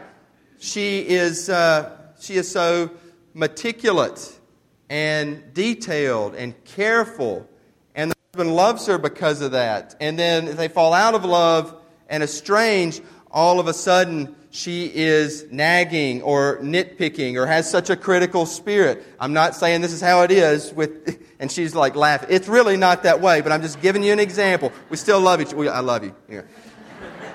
she 0.59 1.01
is, 1.01 1.49
uh, 1.49 1.97
she 2.21 2.35
is 2.35 2.51
so 2.51 2.91
meticulous 3.35 4.39
and 4.89 5.53
detailed 5.53 6.35
and 6.35 6.55
careful 6.65 7.49
husband 8.37 8.55
loves 8.55 8.87
her 8.87 8.99
because 8.99 9.41
of 9.41 9.53
that. 9.53 9.95
And 9.99 10.19
then 10.19 10.57
they 10.57 10.69
fall 10.69 10.93
out 10.93 11.15
of 11.15 11.25
love 11.25 11.75
and 12.07 12.23
estranged, 12.23 13.03
all 13.31 13.59
of 13.59 13.67
a 13.67 13.73
sudden 13.73 14.37
she 14.51 14.93
is 14.95 15.47
nagging 15.51 16.21
or 16.21 16.59
nitpicking 16.59 17.37
or 17.37 17.47
has 17.47 17.71
such 17.71 17.89
a 17.89 17.97
critical 17.97 18.45
spirit. 18.45 19.03
I'm 19.19 19.33
not 19.33 19.57
saying 19.57 19.81
this 19.81 19.95
is 19.95 20.03
how 20.03 20.21
it 20.21 20.31
is 20.31 20.71
with, 20.75 21.19
and 21.41 21.51
she's 21.51 21.75
like 21.75 21.97
laughing. 21.97 22.29
It's 22.31 22.47
really 22.47 22.77
not 22.77 23.05
that 23.05 23.23
way, 23.23 23.41
but 23.41 23.53
I'm 23.53 23.63
just 23.63 23.81
giving 23.81 24.03
you 24.03 24.13
an 24.13 24.21
example. 24.21 24.71
We 24.91 24.99
still 24.99 25.21
love 25.21 25.41
each 25.41 25.55
other. 25.55 25.71
I 25.71 25.81
love 25.81 26.05
you. 26.05 26.15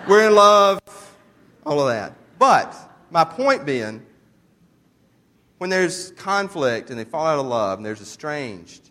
We're 0.07 0.27
in 0.27 0.35
love, 0.35 0.79
all 1.65 1.79
of 1.79 1.87
that. 1.87 2.13
But 2.37 2.75
my 3.09 3.23
point 3.23 3.65
being, 3.65 4.05
when 5.57 5.71
there's 5.71 6.11
conflict 6.11 6.91
and 6.91 6.99
they 6.99 7.05
fall 7.05 7.25
out 7.25 7.39
of 7.39 7.47
love 7.47 7.79
and 7.79 7.85
there's 7.85 8.01
estranged, 8.01 8.90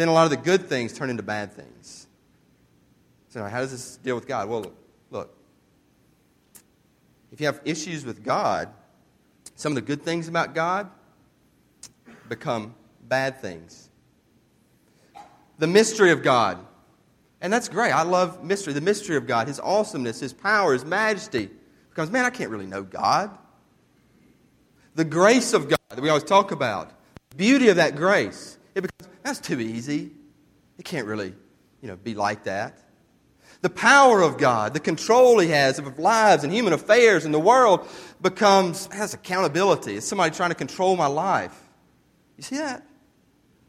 then 0.00 0.08
a 0.08 0.12
lot 0.12 0.24
of 0.24 0.30
the 0.30 0.36
good 0.36 0.66
things 0.66 0.94
turn 0.94 1.10
into 1.10 1.22
bad 1.22 1.52
things. 1.52 2.06
So, 3.28 3.44
how 3.44 3.60
does 3.60 3.70
this 3.70 3.96
deal 3.98 4.14
with 4.14 4.26
God? 4.26 4.48
Well, 4.48 4.72
look, 5.10 5.36
if 7.30 7.38
you 7.38 7.46
have 7.46 7.60
issues 7.66 8.04
with 8.04 8.24
God, 8.24 8.70
some 9.56 9.72
of 9.72 9.76
the 9.76 9.82
good 9.82 10.02
things 10.02 10.26
about 10.26 10.54
God 10.54 10.90
become 12.30 12.74
bad 13.06 13.40
things. 13.42 13.90
The 15.58 15.66
mystery 15.66 16.12
of 16.12 16.22
God. 16.22 16.58
And 17.42 17.52
that's 17.52 17.68
great. 17.68 17.92
I 17.92 18.02
love 18.02 18.42
mystery. 18.42 18.72
The 18.72 18.80
mystery 18.80 19.16
of 19.16 19.26
God, 19.26 19.48
His 19.48 19.60
awesomeness, 19.60 20.20
His 20.20 20.32
power, 20.32 20.72
His 20.72 20.84
majesty. 20.84 21.50
Because, 21.90 22.10
man, 22.10 22.24
I 22.24 22.30
can't 22.30 22.50
really 22.50 22.66
know 22.66 22.82
God. 22.82 23.36
The 24.94 25.04
grace 25.04 25.52
of 25.52 25.68
God 25.68 25.78
that 25.90 26.00
we 26.00 26.08
always 26.08 26.24
talk 26.24 26.52
about, 26.52 26.90
beauty 27.36 27.68
of 27.68 27.76
that 27.76 27.96
grace. 27.96 28.56
It 28.74 28.82
becomes 28.82 29.09
that's 29.22 29.40
too 29.40 29.60
easy. 29.60 30.10
It 30.78 30.84
can't 30.84 31.06
really, 31.06 31.34
you 31.82 31.88
know, 31.88 31.96
be 31.96 32.14
like 32.14 32.44
that. 32.44 32.78
The 33.62 33.70
power 33.70 34.22
of 34.22 34.38
God, 34.38 34.72
the 34.72 34.80
control 34.80 35.38
He 35.38 35.48
has 35.48 35.78
of 35.78 35.98
lives 35.98 36.44
and 36.44 36.52
human 36.52 36.72
affairs 36.72 37.26
in 37.26 37.32
the 37.32 37.40
world 37.40 37.86
becomes, 38.22 38.86
has 38.86 39.12
accountability. 39.12 39.96
It's 39.96 40.06
somebody 40.06 40.34
trying 40.34 40.50
to 40.50 40.54
control 40.54 40.96
my 40.96 41.06
life. 41.06 41.58
You 42.38 42.42
see 42.42 42.56
that? 42.56 42.86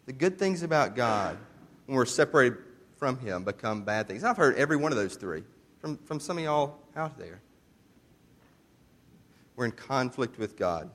The 0.06 0.14
good 0.14 0.40
things 0.40 0.64
about 0.64 0.96
God, 0.96 1.38
when 1.86 1.98
we're 1.98 2.06
separated 2.06 2.58
from 2.96 3.20
Him, 3.20 3.44
become 3.44 3.84
bad 3.84 4.08
things. 4.08 4.24
I've 4.24 4.38
heard 4.38 4.56
every 4.56 4.78
one 4.78 4.94
of 4.94 4.98
those 4.98 5.16
three 5.16 5.44
from, 5.80 5.98
from 5.98 6.20
some 6.22 6.38
of 6.38 6.44
y'all 6.44 6.80
out 6.96 7.18
there. 7.18 7.42
We're 9.58 9.66
in 9.66 9.72
conflict 9.72 10.40
with 10.40 10.56
God. 10.56 10.90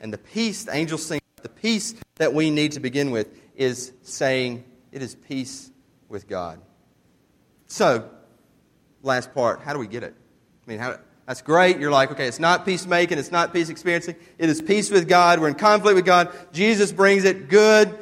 And 0.00 0.12
the 0.12 0.18
peace, 0.18 0.64
the 0.64 0.74
angels 0.74 1.06
sing, 1.06 1.20
the 1.42 1.48
peace 1.48 1.94
that 2.16 2.34
we 2.34 2.50
need 2.50 2.72
to 2.72 2.80
begin 2.80 3.10
with 3.10 3.28
is 3.56 3.92
saying 4.02 4.64
it 4.92 5.02
is 5.02 5.14
peace 5.14 5.70
with 6.08 6.28
God. 6.28 6.60
So, 7.66 8.08
last 9.02 9.34
part, 9.34 9.60
how 9.62 9.72
do 9.72 9.78
we 9.78 9.86
get 9.86 10.02
it? 10.02 10.14
I 10.66 10.70
mean, 10.70 10.78
how, 10.78 10.98
that's 11.26 11.42
great. 11.42 11.78
You're 11.78 11.90
like, 11.90 12.12
okay, 12.12 12.26
it's 12.26 12.38
not 12.38 12.64
peacemaking, 12.64 13.18
it's 13.18 13.32
not 13.32 13.52
peace 13.52 13.68
experiencing. 13.68 14.14
It 14.38 14.48
is 14.48 14.62
peace 14.62 14.90
with 14.90 15.08
God. 15.08 15.40
We're 15.40 15.48
in 15.48 15.54
conflict 15.54 15.96
with 15.96 16.04
God. 16.04 16.32
Jesus 16.52 16.92
brings 16.92 17.24
it. 17.24 17.48
Good. 17.48 17.98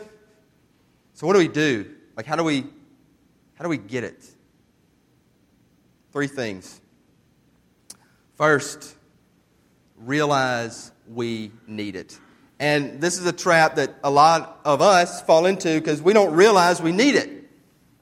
So 1.15 1.27
what 1.27 1.33
do 1.33 1.39
we 1.39 1.49
do? 1.49 1.95
Like, 2.17 2.27
how 2.27 2.37
do 2.37 2.45
we, 2.45 2.65
how 3.55 3.63
do 3.63 3.69
we 3.69 3.79
get 3.79 4.05
it? 4.05 4.23
Three 6.13 6.27
things. 6.27 6.81
First, 8.35 8.95
realize 9.97 10.93
we 11.09 11.53
need 11.67 11.97
it. 11.97 12.19
And 12.59 13.01
this 13.01 13.19
is 13.19 13.27
a 13.27 13.33
trap 13.33 13.77
that 13.77 13.95
a 14.05 14.11
lot 14.11 14.61
of 14.65 14.81
us 14.81 15.21
fall 15.23 15.47
into 15.47 15.75
because 15.75 16.01
we 16.01 16.13
don't 16.13 16.35
realize 16.35 16.81
we 16.81 16.93
need 16.93 17.15
it. 17.15 17.31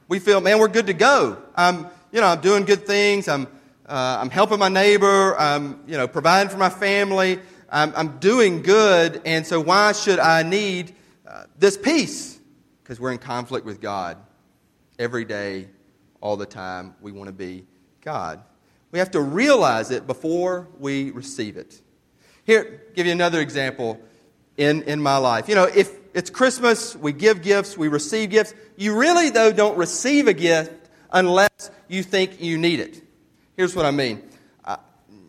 We 0.08 0.18
feel, 0.18 0.40
man, 0.40 0.58
we're 0.58 0.68
good 0.68 0.88
to 0.88 0.92
go. 0.92 1.42
I'm, 1.56 1.86
you 2.12 2.20
know, 2.20 2.26
I'm 2.26 2.40
doing 2.40 2.64
good 2.64 2.86
things. 2.86 3.28
I'm, 3.28 3.46
uh, 3.86 4.18
I'm 4.20 4.30
helping 4.30 4.58
my 4.58 4.68
neighbor. 4.68 5.38
I'm, 5.38 5.82
you 5.86 5.96
know, 5.96 6.06
providing 6.06 6.50
for 6.50 6.58
my 6.58 6.68
family. 6.68 7.38
I'm, 7.70 7.94
I'm 7.96 8.18
doing 8.18 8.62
good. 8.62 9.22
And 9.24 9.46
so 9.46 9.58
why 9.60 9.92
should 9.92 10.18
I 10.18 10.42
need 10.42 10.94
uh, 11.26 11.44
this 11.58 11.78
peace? 11.78 12.38
Because 12.82 13.00
we're 13.00 13.12
in 13.12 13.18
conflict 13.18 13.64
with 13.64 13.80
God 13.80 14.18
every 14.98 15.24
day, 15.24 15.68
all 16.20 16.36
the 16.36 16.46
time. 16.46 16.94
We 17.00 17.12
want 17.12 17.28
to 17.28 17.32
be 17.32 17.64
God. 18.02 18.42
We 18.90 18.98
have 18.98 19.12
to 19.12 19.20
realize 19.22 19.90
it 19.90 20.06
before 20.06 20.68
we 20.78 21.10
receive 21.12 21.56
it. 21.56 21.80
Here, 22.44 22.82
give 22.94 23.06
you 23.06 23.12
another 23.12 23.40
example 23.40 23.98
in, 24.62 24.82
in 24.82 25.00
my 25.00 25.16
life. 25.16 25.48
You 25.48 25.54
know, 25.54 25.64
if, 25.64 25.90
it's 26.14 26.30
Christmas, 26.30 26.94
we 26.94 27.12
give 27.12 27.42
gifts, 27.42 27.76
we 27.76 27.88
receive 27.88 28.30
gifts. 28.30 28.54
You 28.76 28.96
really, 28.96 29.30
though, 29.30 29.52
don't 29.52 29.76
receive 29.78 30.28
a 30.28 30.34
gift 30.34 30.72
unless 31.10 31.70
you 31.88 32.02
think 32.02 32.40
you 32.40 32.58
need 32.58 32.80
it. 32.80 33.02
Here's 33.56 33.74
what 33.74 33.86
I 33.86 33.90
mean. 33.90 34.22
I 34.64 34.78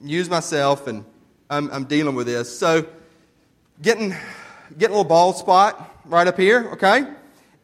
use 0.03 0.29
myself, 0.29 0.87
and 0.87 1.05
I'm, 1.49 1.69
I'm 1.71 1.85
dealing 1.85 2.15
with 2.15 2.27
this. 2.27 2.57
So, 2.57 2.85
getting, 3.81 4.09
getting 4.77 4.93
a 4.93 4.97
little 4.97 5.03
bald 5.03 5.37
spot 5.37 6.01
right 6.05 6.27
up 6.27 6.37
here, 6.37 6.71
okay? 6.73 7.05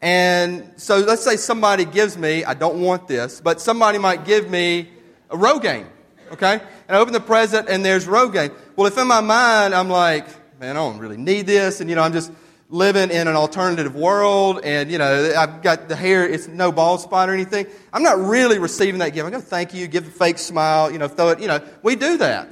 And 0.02 0.72
so 0.78 1.00
let's 1.00 1.24
say 1.24 1.36
somebody 1.36 1.84
gives 1.84 2.18
me, 2.18 2.46
I 2.46 2.54
don't 2.54 2.82
want 2.82 3.08
this, 3.08 3.42
but 3.42 3.60
somebody 3.60 3.98
might 3.98 4.24
give 4.24 4.50
me 4.50 4.90
a 5.30 5.36
Rogaine, 5.36 5.88
okay? 6.32 6.62
And 6.88 6.98
I 6.98 7.00
open 7.00 7.12
the 7.12 7.20
present 7.20 7.68
and 7.68 7.84
there's 7.84 8.06
Rogaine. 8.06 8.54
Well, 8.78 8.88
if 8.88 8.98
in 8.98 9.08
my 9.08 9.20
mind 9.20 9.76
I'm 9.76 9.90
like, 9.90 10.26
man, 10.60 10.76
I 10.76 10.80
don't 10.80 10.98
really 10.98 11.18
need 11.18 11.48
this, 11.48 11.80
and 11.80 11.90
you 11.90 11.96
know, 11.96 12.02
I'm 12.02 12.12
just 12.12 12.32
living 12.70 13.10
in 13.12 13.28
an 13.28 13.36
alternative 13.36 13.96
world, 13.96 14.60
and 14.64 14.92
you 14.92 14.98
know, 14.98 15.34
I've 15.38 15.62
got 15.62 15.88
the 15.88 15.96
hair, 15.96 16.28
it's 16.28 16.48
no 16.48 16.72
bald 16.72 17.00
spot 17.00 17.30
or 17.30 17.34
anything. 17.34 17.66
I'm 17.94 18.04
not 18.04 18.20
really 18.20 18.60
receiving 18.60 19.00
that 19.00 19.12
gift. 19.12 19.26
I'm 19.26 19.32
going 19.32 19.42
to 19.42 19.48
thank 19.48 19.74
you, 19.74 19.88
give 19.88 20.06
a 20.06 20.12
fake 20.12 20.38
smile, 20.38 20.92
you 20.92 20.98
know, 20.98 21.08
throw 21.08 21.30
it, 21.30 21.40
you 21.40 21.48
know, 21.48 21.62
we 21.82 21.96
do 21.96 22.18
that. 22.18 22.50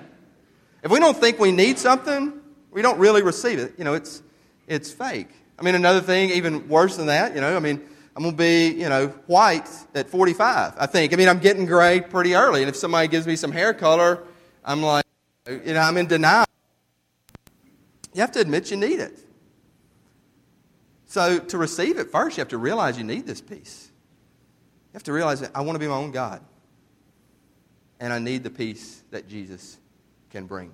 If 0.83 0.91
we 0.91 0.99
don't 0.99 1.17
think 1.17 1.37
we 1.37 1.51
need 1.51 1.77
something, 1.77 2.33
we 2.71 2.81
don't 2.81 2.97
really 2.97 3.23
receive 3.23 3.59
it. 3.59 3.73
You 3.77 3.83
know, 3.83 3.93
it's, 3.93 4.23
it's 4.67 4.89
fake. 4.89 5.29
I 5.59 5.63
mean, 5.63 5.75
another 5.75 6.01
thing, 6.01 6.29
even 6.29 6.69
worse 6.69 6.95
than 6.95 7.07
that, 7.07 7.35
you 7.35 7.41
know, 7.41 7.57
I 7.57 7.59
mean, 7.59 7.81
I'm 8.15 8.23
going 8.23 8.35
to 8.35 8.37
be, 8.37 8.69
you 8.69 8.87
know, 8.87 9.07
white 9.27 9.69
at 9.93 10.09
45, 10.09 10.75
I 10.77 10.85
think. 10.85 11.13
I 11.13 11.17
mean, 11.17 11.27
I'm 11.27 11.39
getting 11.39 11.65
gray 11.65 11.99
pretty 11.99 12.35
early. 12.35 12.61
And 12.61 12.69
if 12.69 12.75
somebody 12.75 13.07
gives 13.09 13.27
me 13.27 13.35
some 13.35 13.51
hair 13.51 13.73
color, 13.73 14.23
I'm 14.63 14.81
like, 14.81 15.05
you 15.47 15.73
know, 15.73 15.81
I'm 15.81 15.97
in 15.97 16.07
denial. 16.07 16.47
You 18.17 18.21
have 18.21 18.31
to 18.31 18.39
admit 18.39 18.71
you 18.71 18.77
need 18.77 18.99
it. 18.99 19.15
So 21.05 21.37
to 21.37 21.57
receive 21.59 21.99
it, 21.99 22.09
first, 22.09 22.35
you 22.35 22.41
have 22.41 22.47
to 22.47 22.57
realize 22.57 22.97
you 22.97 23.03
need 23.03 23.27
this 23.27 23.41
peace. 23.41 23.91
You 24.87 24.93
have 24.93 25.03
to 25.03 25.13
realize 25.13 25.41
that 25.41 25.51
I 25.53 25.61
want 25.61 25.75
to 25.75 25.79
be 25.79 25.85
my 25.85 25.93
own 25.93 26.09
God. 26.09 26.41
And 27.99 28.11
I 28.11 28.17
need 28.17 28.43
the 28.43 28.49
peace 28.49 29.03
that 29.11 29.27
Jesus 29.27 29.77
can 30.31 30.47
bring. 30.47 30.71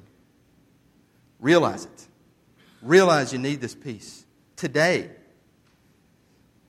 Realize 1.41 1.83
it. 1.83 2.07
Realize 2.81 3.33
you 3.33 3.39
need 3.39 3.59
this 3.59 3.75
peace 3.75 4.25
today. 4.55 5.09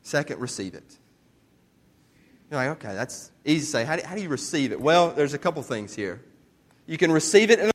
Second, 0.03 0.41
receive 0.41 0.75
it. 0.75 0.99
You're 2.51 2.59
like, 2.59 2.85
okay, 2.85 2.95
that's 2.95 3.31
easy 3.45 3.61
to 3.61 3.67
say. 3.67 3.85
How 3.85 3.95
do, 3.95 4.03
how 4.05 4.17
do 4.17 4.23
you 4.23 4.29
receive 4.29 4.73
it? 4.73 4.81
Well, 4.81 5.13
there's 5.13 5.35
a 5.35 5.39
couple 5.39 5.63
things 5.63 5.95
here. 5.95 6.21
You 6.89 6.99
can 6.99 7.13
receive 7.13 7.53
it 7.53 7.61
in 7.61 7.74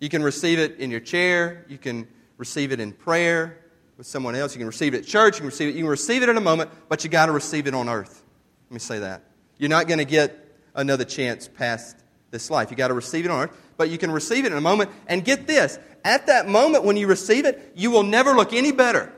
you 0.00 0.08
can 0.08 0.22
receive 0.22 0.58
it 0.58 0.78
in 0.78 0.90
your 0.90 1.00
chair. 1.00 1.64
You 1.68 1.78
can 1.78 2.06
receive 2.36 2.72
it 2.72 2.80
in 2.80 2.92
prayer 2.92 3.58
with 3.96 4.06
someone 4.06 4.34
else. 4.34 4.54
You 4.54 4.58
can 4.58 4.66
receive 4.66 4.94
it 4.94 4.98
at 4.98 5.06
church. 5.06 5.34
You 5.34 5.40
can 5.40 5.46
receive 5.46 5.68
it. 5.68 5.74
You 5.74 5.82
can 5.82 5.90
receive 5.90 6.22
it 6.22 6.28
in 6.28 6.36
a 6.36 6.40
moment, 6.40 6.70
but 6.88 7.04
you 7.04 7.10
got 7.10 7.26
to 7.26 7.32
receive 7.32 7.66
it 7.66 7.74
on 7.74 7.88
earth. 7.88 8.22
Let 8.70 8.74
me 8.74 8.78
say 8.78 9.00
that. 9.00 9.22
You're 9.58 9.70
not 9.70 9.88
going 9.88 9.98
to 9.98 10.04
get 10.04 10.54
another 10.74 11.04
chance 11.04 11.48
past 11.48 11.96
this 12.30 12.50
life. 12.50 12.70
You 12.70 12.76
got 12.76 12.88
to 12.88 12.94
receive 12.94 13.24
it 13.24 13.30
on 13.30 13.44
earth, 13.44 13.56
but 13.76 13.90
you 13.90 13.98
can 13.98 14.10
receive 14.10 14.44
it 14.44 14.52
in 14.52 14.58
a 14.58 14.60
moment. 14.60 14.90
And 15.08 15.24
get 15.24 15.46
this: 15.46 15.78
at 16.04 16.26
that 16.26 16.48
moment 16.48 16.84
when 16.84 16.96
you 16.96 17.06
receive 17.06 17.44
it, 17.44 17.72
you 17.74 17.90
will 17.90 18.04
never 18.04 18.34
look 18.34 18.52
any 18.52 18.72
better 18.72 19.12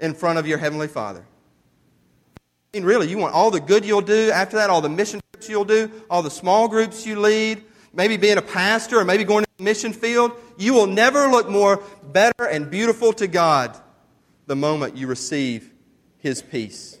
in 0.00 0.12
front 0.14 0.38
of 0.38 0.46
your 0.46 0.58
Heavenly 0.58 0.88
Father. 0.88 1.24
I 2.36 2.78
mean, 2.78 2.84
really, 2.84 3.08
you 3.08 3.16
want 3.16 3.34
all 3.34 3.50
the 3.50 3.60
good 3.60 3.84
you'll 3.84 4.00
do 4.00 4.30
after 4.32 4.56
that, 4.56 4.68
all 4.68 4.80
the 4.80 4.88
mission 4.88 5.20
trips 5.32 5.48
you'll 5.48 5.64
do, 5.64 5.90
all 6.10 6.22
the 6.22 6.30
small 6.30 6.68
groups 6.68 7.06
you 7.06 7.18
lead, 7.18 7.62
maybe 7.92 8.16
being 8.16 8.36
a 8.36 8.42
pastor 8.42 8.98
or 8.98 9.04
maybe 9.04 9.24
going 9.24 9.44
to 9.44 9.50
mission 9.58 9.92
field. 9.92 10.32
You 10.58 10.74
will 10.74 10.86
never 10.86 11.28
look 11.28 11.48
more 11.48 11.82
better 12.02 12.44
and 12.44 12.70
beautiful 12.70 13.12
to 13.14 13.26
God 13.26 13.76
the 14.46 14.56
moment 14.56 14.96
you 14.96 15.06
receive 15.06 15.70
His 16.18 16.42
peace. 16.42 16.98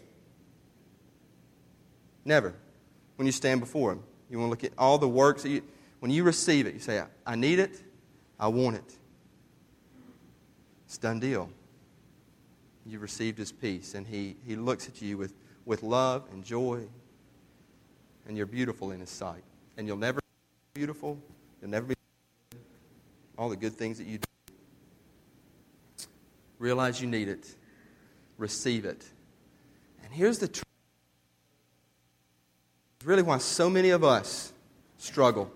Never. 2.24 2.54
When 3.16 3.26
you 3.26 3.32
stand 3.32 3.60
before 3.60 3.92
Him, 3.92 4.02
you 4.30 4.38
want 4.38 4.48
to 4.48 4.50
look 4.50 4.64
at 4.64 4.76
all 4.78 4.98
the 4.98 5.08
works 5.08 5.42
that 5.42 5.50
you, 5.50 5.62
when 6.00 6.10
you 6.10 6.24
receive 6.24 6.66
it, 6.66 6.74
you 6.74 6.80
say, 6.80 7.02
I 7.26 7.36
need 7.36 7.58
it. 7.58 7.82
I 8.38 8.48
want 8.48 8.76
it. 8.76 8.96
It's 10.86 10.98
done 10.98 11.20
deal. 11.20 11.50
You 12.86 12.98
received 12.98 13.38
his 13.38 13.52
peace, 13.52 13.94
and 13.94 14.06
he, 14.06 14.36
he 14.46 14.56
looks 14.56 14.88
at 14.88 15.00
you 15.00 15.16
with, 15.16 15.32
with 15.64 15.82
love 15.82 16.24
and 16.30 16.44
joy, 16.44 16.82
and 18.28 18.36
you're 18.36 18.46
beautiful 18.46 18.90
in 18.90 19.00
his 19.00 19.10
sight. 19.10 19.42
And 19.76 19.86
you'll 19.86 19.96
never 19.96 20.20
be 20.74 20.80
beautiful, 20.80 21.18
you'll 21.60 21.70
never 21.70 21.86
be 21.86 21.94
all 23.36 23.48
the 23.48 23.56
good 23.56 23.72
things 23.74 23.98
that 23.98 24.06
you 24.06 24.18
do. 24.18 26.06
Realize 26.58 27.00
you 27.00 27.06
need 27.06 27.28
it, 27.28 27.54
receive 28.38 28.84
it. 28.84 29.04
And 30.02 30.12
here's 30.12 30.38
the 30.38 30.48
truth 30.48 30.64
really 33.04 33.22
why 33.22 33.38
so 33.38 33.68
many 33.68 33.90
of 33.90 34.02
us 34.02 34.52
struggle. 34.96 35.50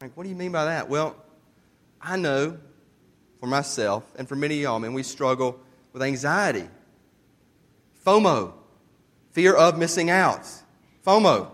Like, 0.00 0.16
what 0.16 0.24
do 0.24 0.30
you 0.30 0.34
mean 0.34 0.52
by 0.52 0.66
that? 0.66 0.88
Well, 0.88 1.16
I 2.00 2.16
know 2.16 2.58
for 3.38 3.46
myself 3.46 4.04
and 4.16 4.28
for 4.28 4.36
many 4.36 4.56
of 4.56 4.60
y'all, 4.62 4.78
man, 4.78 4.94
we 4.94 5.02
struggle 5.02 5.58
with 5.92 6.02
anxiety, 6.02 6.68
FOMO, 8.06 8.52
fear 9.32 9.54
of 9.54 9.78
missing 9.78 10.10
out, 10.10 10.46
FOMO. 11.06 11.50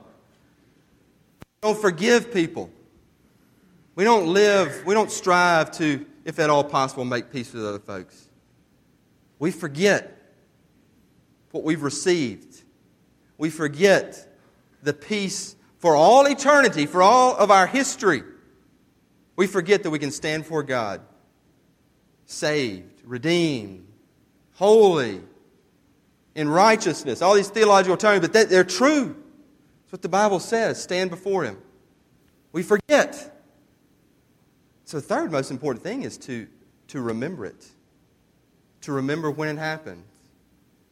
We 1.63 1.69
don't 1.69 1.81
forgive 1.81 2.33
people. 2.33 2.71
We 3.95 4.05
don't 4.05 4.27
live, 4.27 4.85
we 4.85 4.95
don't 4.95 5.11
strive 5.11 5.71
to, 5.79 6.05
if 6.25 6.39
at 6.39 6.51
all 6.51 6.63
possible, 6.63 7.05
make 7.05 7.33
peace 7.33 7.53
with 7.53 7.65
other 7.65 7.79
folks. 7.79 8.29
We 9.39 9.51
forget 9.51 10.35
what 11.51 11.65
we've 11.65 11.83
received. 11.83 12.63
We 13.39 13.49
forget 13.49 14.29
the 14.83 14.93
peace 14.93 15.57
for 15.79 15.97
all 15.97 16.27
eternity, 16.27 16.85
for 16.85 17.03
all 17.03 17.35
of 17.37 17.51
our 17.51 17.67
history. 17.67 18.23
We 19.37 19.47
forget 19.47 19.83
that 19.83 19.91
we 19.91 19.99
can 19.99 20.11
stand 20.11 20.47
for 20.47 20.63
God, 20.63 21.01
saved, 22.27 23.03
redeemed, 23.05 23.87
holy, 24.55 25.23
in 26.35 26.49
righteousness. 26.49 27.23
All 27.23 27.35
these 27.35 27.49
theological 27.49 27.97
terms, 27.97 28.21
but 28.21 28.51
they're 28.51 28.65
true. 28.65 29.17
That's 29.87 29.93
what 29.93 30.03
the 30.03 30.09
Bible 30.09 30.41
says. 30.41 30.83
Stand 30.83 31.11
before 31.11 31.45
Him. 31.45 31.59
We 32.51 32.65
forget. 32.65 33.33
So, 34.85 34.97
the 34.97 35.07
third 35.07 35.31
most 35.31 35.53
important 35.53 35.85
thing 35.85 36.03
is 36.03 36.19
to, 36.19 36.49
to 36.89 37.01
remember 37.01 37.47
it, 37.47 37.67
to 38.81 38.93
remember 38.93 39.31
when 39.31 39.49
it 39.49 39.59
happened. 39.61 40.03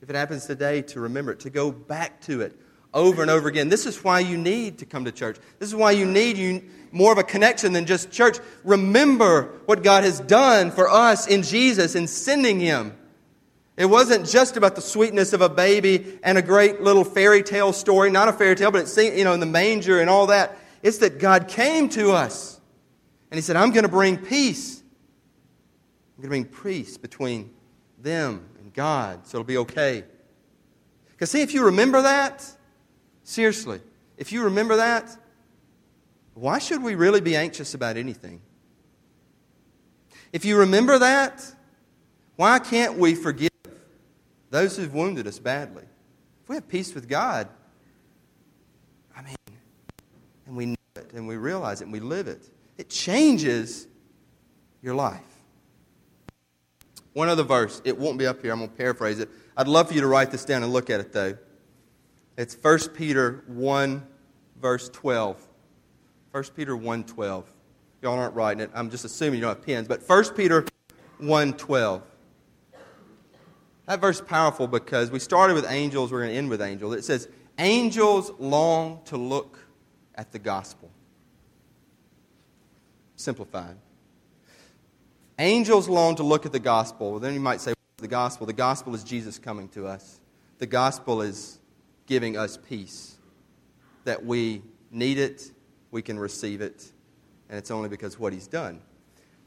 If 0.01 0.11
it 0.11 0.17
happens 0.17 0.47
today, 0.47 0.83
to 0.83 1.01
remember 1.01 1.33
it, 1.33 1.41
to 1.41 1.51
go 1.51 1.73
back 1.73 2.21
to 2.23 2.41
it 2.43 2.57
over 2.93 3.21
and 3.23 3.31
over 3.31 3.49
again. 3.49 3.69
This 3.69 3.85
is 3.85 4.05
why 4.05 4.21
you 4.21 4.39
need 4.39 4.79
to 4.79 4.87
come 4.87 5.05
to 5.05 5.13
church. 5.13 5.39
This 5.59 5.69
is 5.69 5.75
why 5.75 5.91
you 5.91 6.07
need 6.07 6.39
you 6.39 6.63
more 6.93 7.11
of 7.11 7.19
a 7.19 7.25
connection 7.25 7.73
than 7.73 7.87
just 7.87 8.13
church. 8.13 8.39
Remember 8.63 9.61
what 9.67 9.83
God 9.83 10.05
has 10.05 10.21
done 10.21 10.71
for 10.71 10.89
us 10.89 11.27
in 11.27 11.43
Jesus 11.43 11.97
in 11.97 12.07
sending 12.07 12.61
him. 12.61 12.97
It 13.77 13.87
wasn't 13.87 14.29
just 14.29 14.57
about 14.57 14.77
the 14.77 14.81
sweetness 14.81 15.33
of 15.33 15.41
a 15.41 15.49
baby 15.49 16.19
and 16.23 16.39
a 16.39 16.43
great 16.43 16.81
little 16.81 17.05
fairy 17.05 17.43
tale 17.43 17.73
story, 17.73 18.11
not 18.11 18.29
a 18.29 18.33
fairy 18.33 18.55
tale, 18.55 18.71
but 18.71 18.83
it's 18.83 18.97
you 18.97 19.25
know 19.25 19.33
in 19.33 19.41
the 19.41 19.47
manger 19.47 20.01
and 20.01 20.09
all 20.09 20.29
that. 20.29 20.57
It's 20.83 20.99
that 20.99 21.19
God 21.19 21.49
came 21.49 21.89
to 21.91 22.13
us 22.13 22.61
and 23.31 23.39
he 23.39 23.43
said, 23.43 23.57
"I'm 23.57 23.71
going 23.71 23.85
to 23.85 23.89
bring 23.89 24.17
peace. 24.17 24.83
I'm 26.17 26.23
going 26.23 26.45
to 26.45 26.51
bring 26.51 26.63
peace 26.63 26.97
between 26.97 27.51
them 27.99 28.49
and 28.61 28.73
God, 28.73 29.27
so 29.27 29.39
it'll 29.39 29.47
be 29.47 29.59
okay." 29.59 30.05
Because 31.11 31.31
see, 31.31 31.43
if 31.43 31.55
you 31.55 31.65
remember 31.65 32.03
that, 32.03 32.55
Seriously, 33.25 33.81
if 34.19 34.33
you 34.33 34.45
remember 34.45 34.77
that, 34.77 35.17
why 36.35 36.59
should 36.59 36.83
we 36.83 36.95
really 36.95 37.23
be 37.23 37.35
anxious 37.35 37.73
about 37.73 37.97
anything? 37.97 38.43
If 40.31 40.45
you 40.45 40.59
remember 40.59 40.99
that, 40.99 41.55
why 42.37 42.59
can't 42.59 42.99
we 42.99 43.15
forgive 43.15 43.51
those 44.55 44.77
who've 44.77 44.95
wounded 44.95 45.27
us 45.27 45.41
badly? 45.41 45.83
If 46.43 46.49
we 46.49 46.55
have 46.55 46.69
peace 46.69 46.95
with 46.95 47.09
God, 47.09 47.49
I 49.17 49.23
mean, 49.23 49.37
and 50.47 50.57
we 50.57 50.67
know 50.67 50.77
it, 50.95 51.11
and 51.13 51.27
we 51.27 51.37
realize 51.37 51.81
it, 51.81 51.85
and 51.85 51.93
we 51.93 51.99
live 51.99 52.29
it, 52.29 52.49
it 52.79 52.89
changes 52.89 53.89
your 54.81 54.95
life. 54.95 55.21
One 57.15 57.29
other 57.29 57.43
verse, 57.43 57.83
it 57.85 57.99
won't 57.99 58.17
be 58.17 58.27
up 58.29 58.43
here, 58.43 58.53
I'm 58.53 58.59
going 58.59 58.71
to 58.71 58.77
paraphrase 58.77 59.19
it. 59.19 59.29
I'd 59.57 59.67
love 59.67 59.89
for 59.89 59.95
you 59.95 60.03
to 60.03 60.07
write 60.07 60.31
this 60.31 60.45
down 60.45 60.63
and 60.63 60.73
look 60.73 60.89
at 60.89 61.01
it, 61.01 61.13
though. 61.13 61.37
It's 62.37 62.55
1 62.55 62.91
Peter 62.91 63.43
1, 63.49 64.07
verse 64.61 64.89
12. 64.89 65.45
1 66.31 66.45
Peter 66.55 66.77
1, 66.77 67.05
12. 67.05 67.51
Y'all 68.03 68.19
aren't 68.19 68.35
writing 68.37 68.61
it. 68.61 68.71
I'm 68.73 68.89
just 68.89 69.05
assuming 69.05 69.41
you 69.41 69.47
don't 69.47 69.57
have 69.57 69.67
pens. 69.67 69.89
But 69.89 70.09
1 70.09 70.35
Peter 70.35 70.65
1, 71.19 71.55
12. 71.55 72.03
That 73.87 74.01
verse 74.01 74.21
is 74.21 74.27
powerful 74.27 74.67
because 74.67 75.11
we 75.11 75.19
started 75.19 75.55
with 75.55 75.67
angels, 75.69 76.11
we're 76.11 76.21
going 76.21 76.31
to 76.31 76.37
end 76.37 76.51
with 76.51 76.63
angels. 76.63 76.95
It 76.95 77.05
says, 77.05 77.29
Angels 77.59 78.33
long 78.39 79.01
to 79.07 79.17
look 79.17 79.59
at 80.15 80.33
the 80.33 80.39
gospel. 80.39 80.91
simplified. 83.17 83.77
Angels 85.39 85.89
long 85.89 86.17
to 86.17 86.23
look 86.23 86.47
at 86.47 86.53
the 86.53 86.59
gospel. 86.59 87.13
Well, 87.13 87.21
then 87.21 87.33
you 87.33 87.41
might 87.41 87.61
say, 87.61 87.75
the 87.97 88.09
gospel? 88.09 88.47
The 88.47 88.53
gospel 88.53 88.95
is 88.95 89.05
Jesus 89.05 89.39
coming 89.39 89.69
to 89.71 89.87
us. 89.87 90.21
The 90.59 90.67
gospel 90.67 91.23
is 91.23 91.59
giving 92.07 92.37
us 92.37 92.59
peace. 92.69 93.17
That 94.05 94.25
we 94.25 94.63
need 94.91 95.19
it, 95.19 95.51
we 95.91 96.03
can 96.03 96.19
receive 96.19 96.61
it, 96.61 96.93
and 97.49 97.57
it's 97.57 97.71
only 97.71 97.89
because 97.89 98.19
what 98.19 98.33
he's 98.33 98.47
done. 98.47 98.83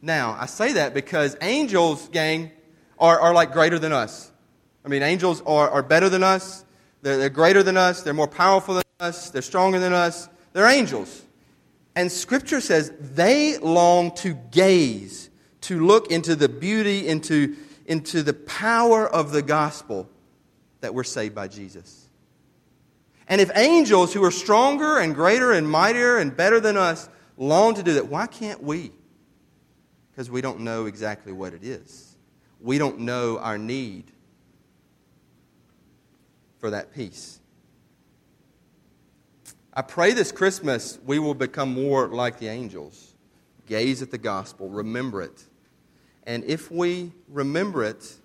Now, 0.02 0.36
I 0.40 0.46
say 0.48 0.74
that 0.74 0.94
because 0.94 1.38
angels, 1.42 2.10
gang, 2.10 2.52
are, 3.00 3.20
are 3.20 3.34
like 3.34 3.52
greater 3.52 3.80
than 3.80 3.92
us. 3.92 4.32
I 4.86 4.90
mean, 4.90 5.04
angels 5.04 5.42
are, 5.46 5.70
are 5.70 5.84
better 5.84 6.10
than 6.10 6.24
us, 6.24 6.66
they're, 7.02 7.18
they're 7.18 7.30
greater 7.30 7.64
than 7.64 7.78
us, 7.78 8.04
they're 8.04 8.14
more 8.14 8.28
powerful 8.28 8.76
than 8.76 8.84
us, 9.00 9.30
they're 9.30 9.42
stronger 9.42 9.80
than 9.80 9.94
us. 9.94 10.30
They're 10.54 10.66
angels. 10.66 11.24
And 11.96 12.12
Scripture 12.12 12.62
says 12.62 12.92
they 13.00 13.60
long 13.60 14.16
to 14.16 14.34
gaze, 14.34 15.30
to 15.62 15.86
look 15.86 16.12
into 16.12 16.36
the 16.36 16.50
beauty, 16.50 17.08
into, 17.08 17.56
into 17.86 18.24
the 18.24 18.34
power 18.34 19.08
of 19.08 19.32
the 19.32 19.44
gospel 19.44 20.10
that 20.82 20.96
we're 20.96 21.04
saved 21.04 21.36
by 21.36 21.48
Jesus. 21.48 22.08
And 23.28 23.42
if 23.42 23.52
angels 23.56 24.14
who 24.14 24.24
are 24.24 24.32
stronger 24.32 24.98
and 24.98 25.14
greater 25.14 25.52
and 25.52 25.70
mightier 25.70 26.18
and 26.18 26.36
better 26.36 26.60
than 26.60 26.78
us 26.78 27.10
long 27.38 27.76
to 27.76 27.84
do 27.84 27.94
that, 27.94 28.08
why 28.08 28.26
can't 28.26 28.64
we? 28.64 28.92
Because 30.12 30.32
we 30.32 30.42
don't 30.42 30.62
know 30.62 30.86
exactly 30.86 31.34
what 31.34 31.54
it 31.54 31.64
is. 31.64 32.07
We 32.60 32.78
don't 32.78 33.00
know 33.00 33.38
our 33.40 33.58
need 33.58 34.06
for 36.60 36.72
that 36.72 36.94
peace. 36.94 37.40
I 39.74 39.84
pray 39.84 40.14
this 40.14 40.32
Christmas 40.32 40.98
we 41.06 41.20
will 41.20 41.36
become 41.36 41.74
more 41.74 42.08
like 42.08 42.40
the 42.40 42.48
angels. 42.48 43.14
Gaze 43.68 44.02
at 44.02 44.12
the 44.12 44.18
gospel, 44.18 44.70
remember 44.70 45.22
it. 45.22 45.46
And 46.26 46.44
if 46.46 46.72
we 46.72 47.12
remember 47.30 47.84
it, 47.84 48.16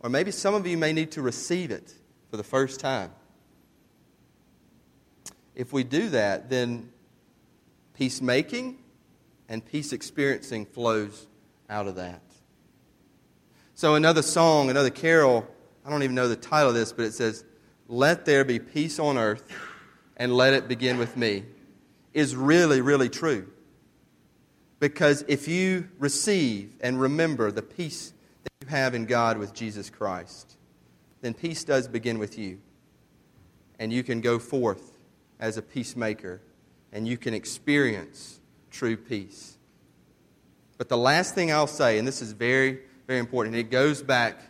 or 0.00 0.10
maybe 0.10 0.30
some 0.30 0.54
of 0.54 0.66
you 0.66 0.76
may 0.76 0.92
need 0.92 1.10
to 1.12 1.22
receive 1.22 1.70
it 1.70 1.94
for 2.30 2.36
the 2.36 2.44
first 2.44 2.80
time. 2.80 3.12
If 5.54 5.72
we 5.72 5.84
do 5.84 6.08
that, 6.10 6.50
then 6.50 6.90
peacemaking 7.94 8.78
and 9.48 9.64
peace 9.64 9.92
experiencing 9.92 10.66
flows 10.66 11.26
out 11.70 11.86
of 11.86 11.96
that. 11.96 12.20
So, 13.76 13.94
another 13.94 14.22
song, 14.22 14.70
another 14.70 14.88
carol, 14.88 15.46
I 15.84 15.90
don't 15.90 16.02
even 16.02 16.14
know 16.14 16.28
the 16.28 16.34
title 16.34 16.70
of 16.70 16.74
this, 16.74 16.94
but 16.94 17.04
it 17.04 17.12
says, 17.12 17.44
Let 17.88 18.24
there 18.24 18.42
be 18.42 18.58
peace 18.58 18.98
on 18.98 19.18
earth 19.18 19.46
and 20.16 20.34
let 20.34 20.54
it 20.54 20.66
begin 20.66 20.96
with 20.96 21.14
me 21.14 21.44
is 22.14 22.34
really, 22.34 22.80
really 22.80 23.10
true. 23.10 23.52
Because 24.80 25.26
if 25.28 25.46
you 25.46 25.90
receive 25.98 26.74
and 26.80 26.98
remember 26.98 27.52
the 27.52 27.60
peace 27.60 28.14
that 28.44 28.52
you 28.62 28.68
have 28.68 28.94
in 28.94 29.04
God 29.04 29.36
with 29.36 29.52
Jesus 29.52 29.90
Christ, 29.90 30.56
then 31.20 31.34
peace 31.34 31.62
does 31.62 31.86
begin 31.86 32.18
with 32.18 32.38
you. 32.38 32.58
And 33.78 33.92
you 33.92 34.02
can 34.02 34.22
go 34.22 34.38
forth 34.38 34.96
as 35.38 35.58
a 35.58 35.62
peacemaker 35.62 36.40
and 36.92 37.06
you 37.06 37.18
can 37.18 37.34
experience 37.34 38.40
true 38.70 38.96
peace. 38.96 39.58
But 40.78 40.88
the 40.88 40.96
last 40.96 41.34
thing 41.34 41.52
I'll 41.52 41.66
say, 41.66 41.98
and 41.98 42.08
this 42.08 42.22
is 42.22 42.32
very, 42.32 42.80
very 43.06 43.20
important, 43.20 43.54
it 43.54 43.70
goes 43.70 44.02
back 44.02 44.40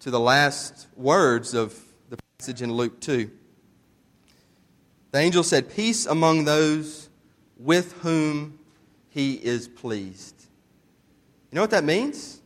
to 0.00 0.10
the 0.10 0.20
last 0.20 0.86
words 0.96 1.54
of 1.54 1.76
the 2.10 2.16
passage 2.38 2.62
in 2.62 2.72
Luke 2.72 3.00
2. 3.00 3.30
The 5.10 5.18
angel 5.18 5.42
said, 5.42 5.74
Peace 5.74 6.06
among 6.06 6.44
those 6.44 7.08
with 7.56 7.92
whom 8.02 8.58
he 9.08 9.34
is 9.34 9.66
pleased. 9.66 10.34
You 11.50 11.56
know 11.56 11.62
what 11.62 11.70
that 11.70 11.84
means? 11.84 12.40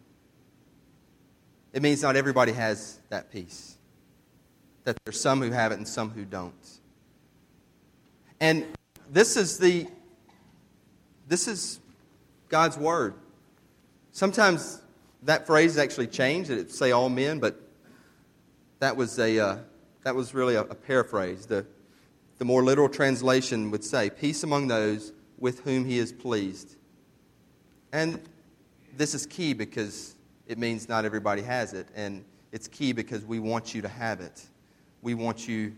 It 1.73 1.83
means 1.83 2.03
not 2.03 2.17
everybody 2.17 2.53
has 2.53 2.99
that 3.11 3.31
peace. 3.31 3.77
That 4.85 4.97
there's 5.05 5.21
some 5.21 5.43
who 5.43 5.51
have 5.51 5.73
it 5.73 5.77
and 5.77 5.87
some 5.87 6.11
who 6.11 6.25
don't. 6.25 6.55
And 8.41 8.67
this 9.11 9.37
is 9.37 9.59
the 9.59 9.87
this 11.29 11.49
is 11.49 11.81
God's 12.49 12.77
word. 12.77 13.15
Sometimes 14.11 14.82
that 15.23 15.47
phrase 15.47 15.79
actually 15.79 16.09
changed. 16.09 16.51
It 16.51 16.71
say 16.71 16.93
all 16.93 17.09
men, 17.09 17.39
but 17.39 17.61
that 18.81 18.97
was 18.97 19.19
a 19.19 19.39
uh, 19.39 19.57
that 20.03 20.15
was 20.15 20.35
really 20.35 20.55
a, 20.55 20.63
a 20.63 20.75
paraphrase. 20.75 21.47
The 21.47 21.67
the 22.43 22.47
more 22.47 22.65
literal 22.65 22.89
translation 22.89 23.71
would 23.71 23.85
say, 23.85 24.11
Peace 24.11 24.43
among 24.43 24.67
those 24.67 25.13
with 25.39 25.61
whom 25.61 25.85
he 25.85 25.99
is 25.99 26.13
pleased. 26.13 26.75
And 27.93 28.21
this 28.97 29.15
is 29.15 29.27
key 29.27 29.53
because 29.53 30.17
it 30.49 30.59
means 30.59 30.89
not 30.89 31.05
everybody 31.05 31.43
has 31.43 31.73
it. 31.73 31.87
And 31.95 32.25
it's 32.51 32.67
key 32.67 32.93
because 32.93 33.25
we 33.25 33.39
want 33.39 33.77
you 33.77 33.83
to 33.83 33.89
have 33.89 34.21
it. 34.21 34.45
We 35.03 35.15
want 35.15 35.47
you 35.47 35.73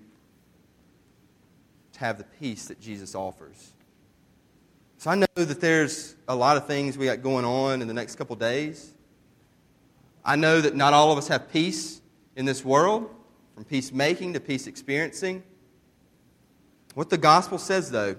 to 1.92 2.00
have 2.00 2.16
the 2.16 2.24
peace 2.24 2.64
that 2.68 2.80
Jesus 2.80 3.14
offers. 3.14 3.74
So 4.96 5.10
I 5.10 5.16
know 5.16 5.26
that 5.34 5.60
there's 5.60 6.16
a 6.28 6.34
lot 6.34 6.56
of 6.56 6.66
things 6.66 6.96
we 6.96 7.04
got 7.04 7.22
going 7.22 7.44
on 7.44 7.82
in 7.82 7.88
the 7.88 7.94
next 7.94 8.16
couple 8.16 8.36
days. 8.36 8.93
I 10.24 10.36
know 10.36 10.60
that 10.60 10.74
not 10.74 10.94
all 10.94 11.12
of 11.12 11.18
us 11.18 11.28
have 11.28 11.52
peace 11.52 12.00
in 12.36 12.44
this 12.44 12.64
world, 12.64 13.14
from 13.54 13.64
peacemaking 13.64 14.32
to 14.32 14.40
peace 14.40 14.66
experiencing. 14.66 15.42
What 16.94 17.10
the 17.10 17.18
gospel 17.18 17.58
says, 17.58 17.90
though, 17.90 18.16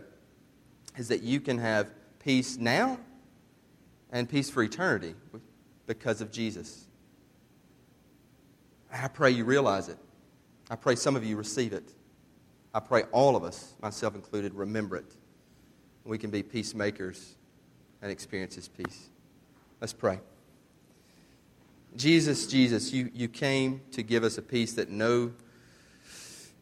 is 0.98 1.08
that 1.10 1.24
you 1.24 1.40
can 1.40 1.58
have 1.58 1.92
peace 2.20 2.58
now 2.58 3.00
and 4.12 4.30
peace 4.30 4.50
for 4.50 4.64
eternity 4.64 5.16
because 5.88 6.22
of 6.22 6.32
Jesus. 6.32 6.86
I 8.92 9.08
pray 9.10 9.32
you 9.32 9.44
realize 9.44 9.90
it. 9.90 9.98
I 10.70 10.76
pray 10.76 10.96
some 10.96 11.16
of 11.16 11.26
you 11.26 11.36
receive 11.36 11.74
it. 11.74 11.94
I 12.74 12.80
pray 12.80 13.04
all 13.12 13.36
of 13.36 13.44
us, 13.44 13.74
myself 13.82 14.16
included, 14.16 14.54
remember 14.54 14.96
it. 14.98 15.16
We 16.04 16.18
can 16.18 16.30
be 16.30 16.44
peacemakers 16.44 17.36
and 18.02 18.12
experience 18.12 18.56
His 18.56 18.68
peace. 18.68 19.10
Let's 19.82 19.94
pray. 19.94 20.20
Jesus, 21.96 22.48
Jesus, 22.48 22.92
you, 22.92 23.10
you 23.14 23.28
came 23.28 23.82
to 23.92 24.04
give 24.04 24.24
us 24.24 24.38
a 24.38 24.42
peace 24.42 24.74
that 24.74 24.90
no 24.90 25.32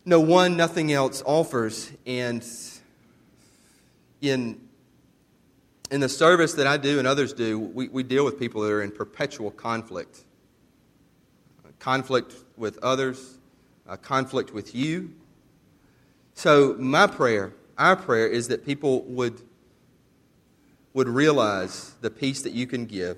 no 0.06 0.20
one, 0.20 0.58
nothing 0.58 0.92
else 0.92 1.24
offers. 1.26 1.92
And 2.06 2.46
in, 4.22 4.60
in 5.92 6.02
the 6.02 6.10
service 6.10 6.54
that 6.56 6.68
I 6.68 6.78
do 6.78 7.00
and 7.00 7.08
others 7.08 7.34
do, 7.34 7.60
we, 7.60 7.88
we 7.88 8.04
deal 8.04 8.26
with 8.26 8.40
people 8.40 8.62
that 8.62 8.72
are 8.72 8.82
in 8.82 8.92
perpetual 8.92 9.52
conflict 9.52 10.24
conflict 11.80 12.34
with 12.56 12.78
others, 12.82 13.38
conflict 14.04 14.54
with 14.54 14.74
you. 14.74 15.14
So, 16.34 16.78
my 16.80 17.08
prayer, 17.08 17.52
our 17.78 17.98
prayer, 17.98 18.26
is 18.26 18.48
that 18.48 18.66
people 18.66 19.02
would, 19.02 19.42
would 20.94 21.10
realize 21.10 21.94
the 22.00 22.10
peace 22.10 22.42
that 22.44 22.54
you 22.54 22.68
can 22.68 22.86
give 22.86 23.18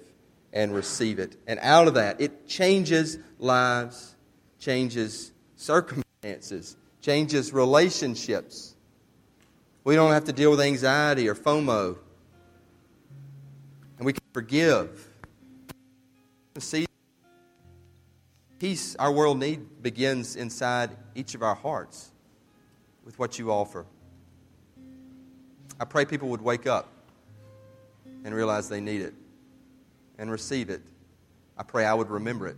and 0.56 0.74
receive 0.74 1.20
it. 1.20 1.36
And 1.46 1.60
out 1.60 1.88
of 1.88 1.94
that, 1.94 2.20
it 2.20 2.48
changes 2.48 3.20
lives, 3.38 4.16
changes 4.58 5.32
circumstances 5.56 6.06
changes 7.06 7.54
relationships. 7.54 8.74
We 9.84 9.94
don't 9.96 10.12
have 10.12 10.24
to 10.26 10.34
deal 10.34 10.50
with 10.50 10.60
anxiety 10.60 11.30
or 11.30 11.36
FOMO. 11.36 11.98
And 13.98 14.06
we 14.06 14.14
can 14.14 14.24
forgive. 14.34 15.08
See, 16.58 16.88
peace 18.58 18.96
our 18.96 19.12
world 19.12 19.38
need 19.38 19.84
begins 19.84 20.36
inside 20.36 20.90
each 21.14 21.36
of 21.36 21.44
our 21.44 21.54
hearts 21.54 22.12
with 23.04 23.20
what 23.20 23.38
you 23.38 23.52
offer. 23.52 23.86
I 25.80 25.86
pray 25.86 26.06
people 26.06 26.30
would 26.30 26.42
wake 26.42 26.66
up 26.66 26.90
and 28.24 28.34
realize 28.34 28.68
they 28.68 28.82
need 28.82 29.02
it 29.02 29.14
and 30.18 30.32
receive 30.32 30.70
it. 30.70 30.82
I 31.58 31.64
pray 31.64 31.86
I 31.86 31.94
would 31.94 32.10
remember 32.10 32.48
it. 32.48 32.58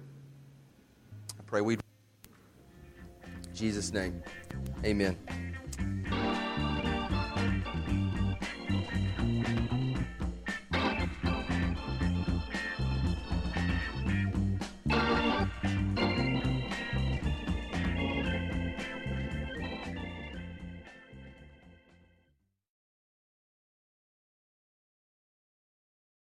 I 1.39 1.43
pray 1.45 1.61
we'd 1.61 1.79
Jesus' 3.53 3.91
name, 3.91 4.21
amen. 4.85 5.17